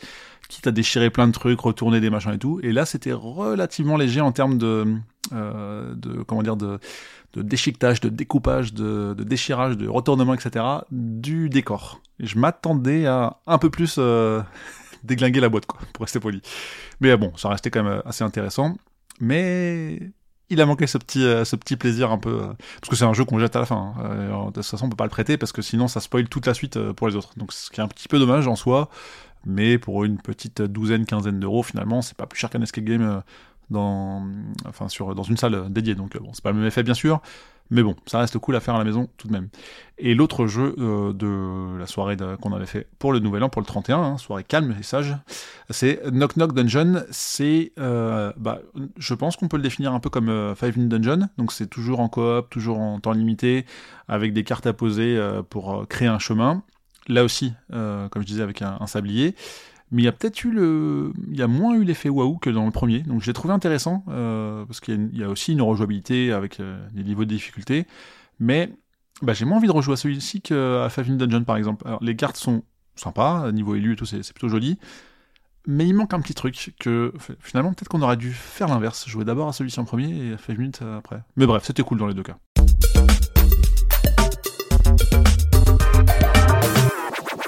quitte 0.49 0.67
à 0.67 0.71
déchirer 0.71 1.11
plein 1.11 1.27
de 1.27 1.33
trucs, 1.33 1.61
retourner 1.61 2.01
des 2.01 2.11
machins 2.11 2.33
et 2.33 2.39
tout. 2.39 2.61
Et 2.63 2.73
là, 2.73 2.85
c'était 2.85 3.13
relativement 3.13 3.97
léger 3.97 4.21
en 4.21 4.33
termes 4.33 4.59
de, 4.59 4.97
euh, 5.33 5.95
de 5.95 6.23
comment 6.23 6.43
dire, 6.43 6.57
de, 6.57 6.79
déchiquetage, 7.35 8.01
de 8.01 8.09
découpage, 8.09 8.75
de, 8.75 9.15
déchirage, 9.19 9.77
de 9.77 9.89
retournement, 9.89 10.35
etc. 10.35 10.65
du 10.91 11.49
décor. 11.49 12.01
Et 12.19 12.27
je 12.27 12.39
m'attendais 12.39 13.07
à 13.07 13.39
un 13.47 13.59
peu 13.59 13.71
plus 13.71 13.97
euh, 13.99 14.43
déglinguer 15.05 15.41
la 15.41 15.49
boîte, 15.49 15.67
quoi, 15.67 15.81
pour 15.93 16.05
rester 16.05 16.21
poli. 16.21 16.43
Mais 17.01 17.17
bon, 17.17 17.33
ça 17.37 17.49
restait 17.49 17.71
quand 17.71 17.83
même 17.83 18.03
assez 18.05 18.25
intéressant. 18.25 18.77
Mais 19.21 20.13
il 20.51 20.61
a 20.61 20.67
manqué 20.67 20.87
ce 20.87 20.99
petit, 20.99 21.25
euh, 21.25 21.45
plaisir 21.79 22.11
un 22.11 22.19
peu. 22.19 22.31
Euh, 22.31 22.47
parce 22.81 22.91
que 22.91 22.97
c'est 22.97 23.05
un 23.05 23.13
jeu 23.13 23.25
qu'on 23.25 23.39
jette 23.39 23.57
à 23.57 23.61
la 23.61 23.67
fin. 23.67 23.95
Hein. 23.97 24.05
Euh, 24.05 24.47
de 24.47 24.53
toute 24.53 24.65
façon, 24.65 24.87
on 24.87 24.91
peut 24.91 24.97
pas 24.97 25.05
le 25.05 25.11
prêter 25.11 25.37
parce 25.39 25.53
que 25.53 25.63
sinon 25.63 25.89
ça 25.89 26.01
spoil 26.01 26.29
toute 26.29 26.47
la 26.47 26.55
suite 26.55 26.79
pour 26.93 27.09
les 27.09 27.17
autres. 27.17 27.31
Donc 27.37 27.53
ce 27.53 27.71
qui 27.71 27.81
est 27.81 27.85
un 27.85 27.89
petit 27.89 28.09
peu 28.09 28.19
dommage 28.19 28.47
en 28.49 28.57
soi. 28.57 28.91
Mais 29.47 29.79
pour 29.79 30.05
une 30.05 30.19
petite 30.19 30.61
douzaine, 30.61 31.07
quinzaine 31.07 31.41
d'euros, 31.41 31.63
finalement, 31.63 32.03
c'est 32.03 32.17
pas 32.17 32.27
plus 32.27 32.39
cher 32.39 32.51
qu'un 32.51 32.61
escape 32.61 32.85
game 32.85 33.23
dans, 33.71 34.27
enfin, 34.67 34.89
sur, 34.89 35.15
dans 35.15 35.23
une 35.23 35.37
salle 35.37 35.73
dédiée. 35.73 35.95
Donc 35.95 36.17
bon, 36.19 36.31
c'est 36.33 36.43
pas 36.43 36.51
le 36.51 36.59
même 36.59 36.67
effet 36.67 36.83
bien 36.83 36.95
sûr. 36.95 37.21
Mais 37.71 37.85
bon, 37.85 37.95
ça 38.07 38.19
reste 38.19 38.37
cool 38.39 38.57
à 38.57 38.61
faire 38.61 38.75
à 38.75 38.79
la 38.79 38.85
maison 38.85 39.09
tout 39.17 39.29
de 39.29 39.33
même. 39.33 39.49
Et 39.99 40.15
l'autre 40.15 40.47
jeu 40.47 40.75
euh, 40.79 41.13
de 41.13 41.79
la 41.79 41.87
soirée 41.87 42.17
qu'on 42.41 42.53
avait 42.53 42.67
fait 42.67 42.89
pour 42.99 43.13
le 43.13 43.21
Nouvel 43.21 43.45
An, 43.45 43.49
pour 43.49 43.63
le 43.63 43.67
31, 43.67 43.99
hein, 43.99 44.19
soirée 44.19 44.43
calme 44.43 44.75
et 44.79 44.83
sage, 44.83 45.17
c'est 45.71 46.01
Knock 46.11 46.37
Knock 46.37 46.53
Dungeon. 46.53 47.05
C'est, 47.11 47.73
euh, 47.79 48.33
bah, 48.37 48.61
je 48.99 49.15
pense 49.15 49.37
qu'on 49.37 49.47
peut 49.47 49.57
le 49.57 49.63
définir 49.63 49.95
un 49.95 50.01
peu 50.01 50.11
comme 50.11 50.29
euh, 50.29 50.55
Five 50.57 50.77
Minute 50.77 50.91
Dungeon. 50.91 51.29
Donc 51.39 51.53
c'est 51.53 51.69
toujours 51.69 52.01
en 52.01 52.09
coop, 52.09 52.51
toujours 52.51 52.81
en 52.81 52.99
temps 52.99 53.13
limité, 53.13 53.67
avec 54.09 54.33
des 54.33 54.43
cartes 54.43 54.67
à 54.67 54.73
poser 54.73 55.21
pour 55.49 55.87
créer 55.89 56.09
un 56.09 56.19
chemin. 56.19 56.65
Là 57.07 57.25
aussi, 57.25 57.53
comme 57.71 58.23
je 58.23 58.27
disais, 58.27 58.43
avec 58.43 58.63
un 58.63 58.87
sablier 58.87 59.35
mais 59.91 60.03
il 60.03 60.05
y 60.05 60.09
a 60.09 60.13
peut-être 60.13 60.45
eu 60.45 60.51
le, 60.51 61.13
il 61.31 61.37
y 61.37 61.43
a 61.43 61.49
moins 61.49 61.75
eu 61.75 61.85
l'effet 61.85 62.09
waouh 62.09 62.39
que 62.39 62.51
dans 62.51 62.65
le 62.65 62.71
premier, 62.71 63.01
donc 63.01 63.23
j'ai 63.23 63.33
trouvé 63.33 63.53
intéressant 63.53 64.05
euh, 64.09 64.65
parce 64.67 64.81
qu'il 64.81 65.17
y, 65.17 65.25
a 65.25 65.29
aussi 65.29 65.53
une 65.53 65.63
rejouabilité 65.63 66.33
avec 66.33 66.61
euh, 66.61 66.79
des 66.93 67.03
niveaux 67.03 67.25
de 67.25 67.31
difficulté, 67.31 67.87
mais 68.39 68.73
bah, 69.23 69.33
j'ai 69.33 69.45
moins 69.45 69.59
envie 69.59 69.67
de 69.67 69.73
rejouer 69.73 69.95
à 69.95 69.97
celui-ci 69.97 70.41
qu'à 70.41 70.89
Five 70.91 71.17
Dungeon 71.17 71.45
par 71.45 71.57
exemple. 71.57 71.87
Alors, 71.87 72.03
les 72.03 72.17
cartes 72.17 72.37
sont 72.37 72.63
sympas, 72.95 73.51
niveau 73.53 73.75
élu 73.75 73.95
et 73.95 73.97
tout, 73.97 74.07
c'est 74.07 74.33
plutôt 74.33 74.49
joli, 74.49 74.79
mais 75.67 75.87
il 75.87 75.95
manque 75.95 76.15
un 76.15 76.21
petit 76.21 76.35
truc 76.35 76.75
que 76.79 77.13
finalement 77.41 77.73
peut-être 77.73 77.89
qu'on 77.89 78.03
aurait 78.03 78.17
dû 78.17 78.33
faire 78.33 78.69
l'inverse, 78.69 79.09
jouer 79.09 79.25
d'abord 79.25 79.49
à 79.49 79.53
celui-ci 79.53 79.81
en 79.81 79.85
premier 79.85 80.27
et 80.27 80.33
à 80.35 80.39
Five 80.39 80.59
Minutes 80.59 80.83
après. 80.83 81.23
Mais 81.37 81.47
bref, 81.47 81.65
c'était 81.65 81.83
cool 81.83 81.99
dans 81.99 82.07
les 82.07 82.15
deux 82.15 82.23
cas. 82.23 82.39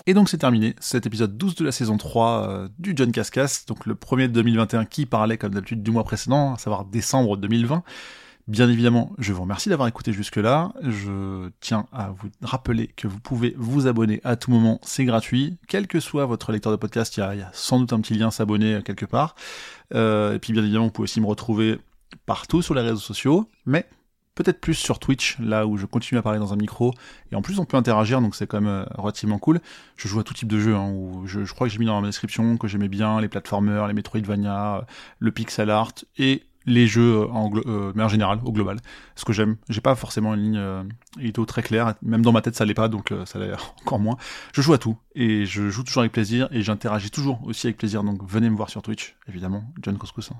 Et 0.06 0.14
donc 0.14 0.28
c'est 0.28 0.38
terminé, 0.38 0.74
cet 0.80 1.06
épisode 1.06 1.36
12 1.36 1.54
de 1.54 1.64
la 1.64 1.72
saison 1.72 1.96
3 1.96 2.48
euh, 2.48 2.68
du 2.78 2.92
John 2.96 3.12
Cascas, 3.12 3.64
donc 3.68 3.86
le 3.86 3.94
premier 3.94 4.26
de 4.26 4.32
2021 4.32 4.84
qui 4.84 5.06
parlait 5.06 5.38
comme 5.38 5.54
d'habitude 5.54 5.82
du 5.82 5.92
mois 5.92 6.02
précédent, 6.02 6.54
à 6.54 6.58
savoir 6.58 6.84
décembre 6.84 7.36
2020. 7.36 7.84
Bien 8.48 8.68
évidemment, 8.68 9.12
je 9.18 9.32
vous 9.32 9.42
remercie 9.42 9.68
d'avoir 9.68 9.86
écouté 9.86 10.12
jusque-là. 10.12 10.72
Je 10.82 11.48
tiens 11.60 11.86
à 11.92 12.10
vous 12.10 12.28
rappeler 12.42 12.88
que 12.88 13.06
vous 13.06 13.20
pouvez 13.20 13.54
vous 13.56 13.86
abonner 13.86 14.20
à 14.24 14.34
tout 14.34 14.50
moment, 14.50 14.80
c'est 14.82 15.04
gratuit. 15.04 15.58
Quel 15.68 15.86
que 15.86 16.00
soit 16.00 16.26
votre 16.26 16.50
lecteur 16.50 16.72
de 16.72 16.76
podcast, 16.76 17.16
il 17.16 17.20
y 17.20 17.22
a, 17.22 17.50
sans 17.52 17.78
doute 17.78 17.92
un 17.92 18.00
petit 18.00 18.14
lien 18.14 18.32
s'abonner 18.32 18.74
euh, 18.74 18.82
quelque 18.82 19.06
part. 19.06 19.36
Euh, 19.94 20.34
et 20.34 20.40
puis 20.40 20.52
bien 20.52 20.62
évidemment, 20.62 20.86
vous 20.86 20.90
pouvez 20.90 21.04
aussi 21.04 21.20
me 21.20 21.26
retrouver 21.26 21.78
partout 22.26 22.62
sur 22.62 22.74
les 22.74 22.82
réseaux 22.82 22.96
sociaux. 22.96 23.48
Mais 23.64 23.86
peut-être 24.34 24.60
plus 24.60 24.74
sur 24.74 24.98
Twitch, 24.98 25.38
là 25.38 25.66
où 25.66 25.76
je 25.76 25.86
continue 25.86 26.18
à 26.18 26.22
parler 26.22 26.38
dans 26.38 26.52
un 26.52 26.56
micro, 26.56 26.94
et 27.30 27.36
en 27.36 27.42
plus 27.42 27.58
on 27.58 27.64
peut 27.64 27.76
interagir, 27.76 28.20
donc 28.20 28.34
c'est 28.34 28.46
quand 28.46 28.60
même 28.60 28.70
euh, 28.70 28.84
relativement 28.96 29.38
cool. 29.38 29.60
Je 29.96 30.08
joue 30.08 30.20
à 30.20 30.24
tout 30.24 30.34
type 30.34 30.48
de 30.48 30.58
jeux, 30.58 30.74
hein, 30.74 30.90
où 30.90 31.26
je, 31.26 31.40
crois 31.52 31.66
que 31.66 31.72
j'ai 31.72 31.78
mis 31.78 31.86
dans 31.86 32.00
ma 32.00 32.08
description 32.08 32.56
que 32.56 32.68
j'aimais 32.68 32.88
bien 32.88 33.20
les 33.20 33.28
platformers, 33.28 33.86
les 33.86 33.94
Metroidvania, 33.94 34.76
euh, 34.76 34.80
le 35.18 35.32
pixel 35.32 35.70
art, 35.70 35.92
et 36.18 36.44
les 36.66 36.86
jeux 36.86 37.26
en, 37.30 37.50
euh, 37.66 37.92
mais 37.94 38.02
en 38.02 38.08
général, 38.08 38.38
au 38.44 38.52
global. 38.52 38.78
Ce 39.16 39.24
que 39.24 39.32
j'aime, 39.32 39.56
j'ai 39.68 39.80
pas 39.80 39.94
forcément 39.94 40.34
une 40.34 40.42
ligne 40.42 40.58
euh, 40.58 41.44
très 41.46 41.62
claire, 41.62 41.94
même 42.02 42.22
dans 42.22 42.32
ma 42.32 42.42
tête 42.42 42.54
ça 42.54 42.64
l'est 42.64 42.74
pas, 42.74 42.88
donc 42.88 43.12
ça 43.24 43.38
l'est 43.38 43.52
encore 43.80 43.98
moins. 43.98 44.16
Je 44.52 44.62
joue 44.62 44.72
à 44.72 44.78
tout, 44.78 44.96
et 45.14 45.44
je 45.46 45.70
joue 45.70 45.82
toujours 45.82 46.00
avec 46.00 46.12
plaisir, 46.12 46.48
et 46.50 46.62
j'interagis 46.62 47.10
toujours 47.10 47.40
aussi 47.44 47.66
avec 47.66 47.76
plaisir, 47.76 48.04
donc 48.04 48.20
venez 48.28 48.50
me 48.50 48.56
voir 48.56 48.70
sur 48.70 48.82
Twitch, 48.82 49.16
évidemment, 49.28 49.64
John 49.82 49.98
Couscous. 49.98 50.30
Hein. 50.32 50.36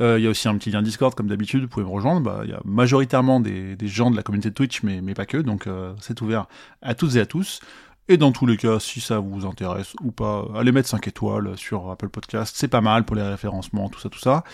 Euh, 0.00 0.18
il 0.18 0.24
y 0.24 0.26
a 0.26 0.30
aussi 0.30 0.48
un 0.48 0.56
petit 0.56 0.70
lien 0.70 0.82
Discord, 0.82 1.14
comme 1.14 1.28
d'habitude, 1.28 1.62
vous 1.62 1.68
pouvez 1.68 1.84
me 1.84 1.90
rejoindre. 1.90 2.20
Bah, 2.20 2.40
il 2.44 2.50
y 2.50 2.52
a 2.52 2.60
majoritairement 2.64 3.40
des, 3.40 3.76
gens 3.82 4.10
de 4.10 4.16
la 4.16 4.22
communauté 4.22 4.50
de 4.50 4.54
Twitch, 4.54 4.82
mais, 4.82 5.00
mais 5.00 5.14
pas 5.14 5.26
que, 5.26 5.36
donc 5.36 5.66
euh, 5.66 5.94
c'est 6.00 6.20
ouvert 6.20 6.46
à 6.82 6.94
toutes 6.94 7.16
et 7.16 7.20
à 7.20 7.26
tous. 7.26 7.60
Et 8.08 8.16
dans 8.18 8.32
tous 8.32 8.44
les 8.44 8.56
cas, 8.56 8.80
si 8.80 9.00
ça 9.00 9.18
vous 9.18 9.46
intéresse 9.46 9.94
ou 10.02 10.10
pas, 10.10 10.46
allez 10.54 10.72
mettre 10.72 10.88
5 10.88 11.08
étoiles 11.08 11.56
sur 11.56 11.90
Apple 11.90 12.10
Podcast, 12.10 12.54
c'est 12.56 12.68
pas 12.68 12.82
mal 12.82 13.04
pour 13.04 13.16
les 13.16 13.22
référencements, 13.22 13.88
tout 13.88 14.00
ça, 14.00 14.10
tout 14.10 14.18
ça. 14.18 14.44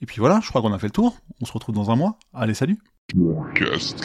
Et 0.00 0.06
puis 0.06 0.18
voilà, 0.18 0.40
je 0.42 0.48
crois 0.48 0.60
qu'on 0.62 0.72
a 0.72 0.78
fait 0.78 0.88
le 0.88 0.92
tour. 0.92 1.16
On 1.40 1.46
se 1.46 1.52
retrouve 1.52 1.74
dans 1.74 1.90
un 1.90 1.96
mois. 1.96 2.18
Allez, 2.34 2.54
salut. 2.54 2.78
Just 3.54 4.04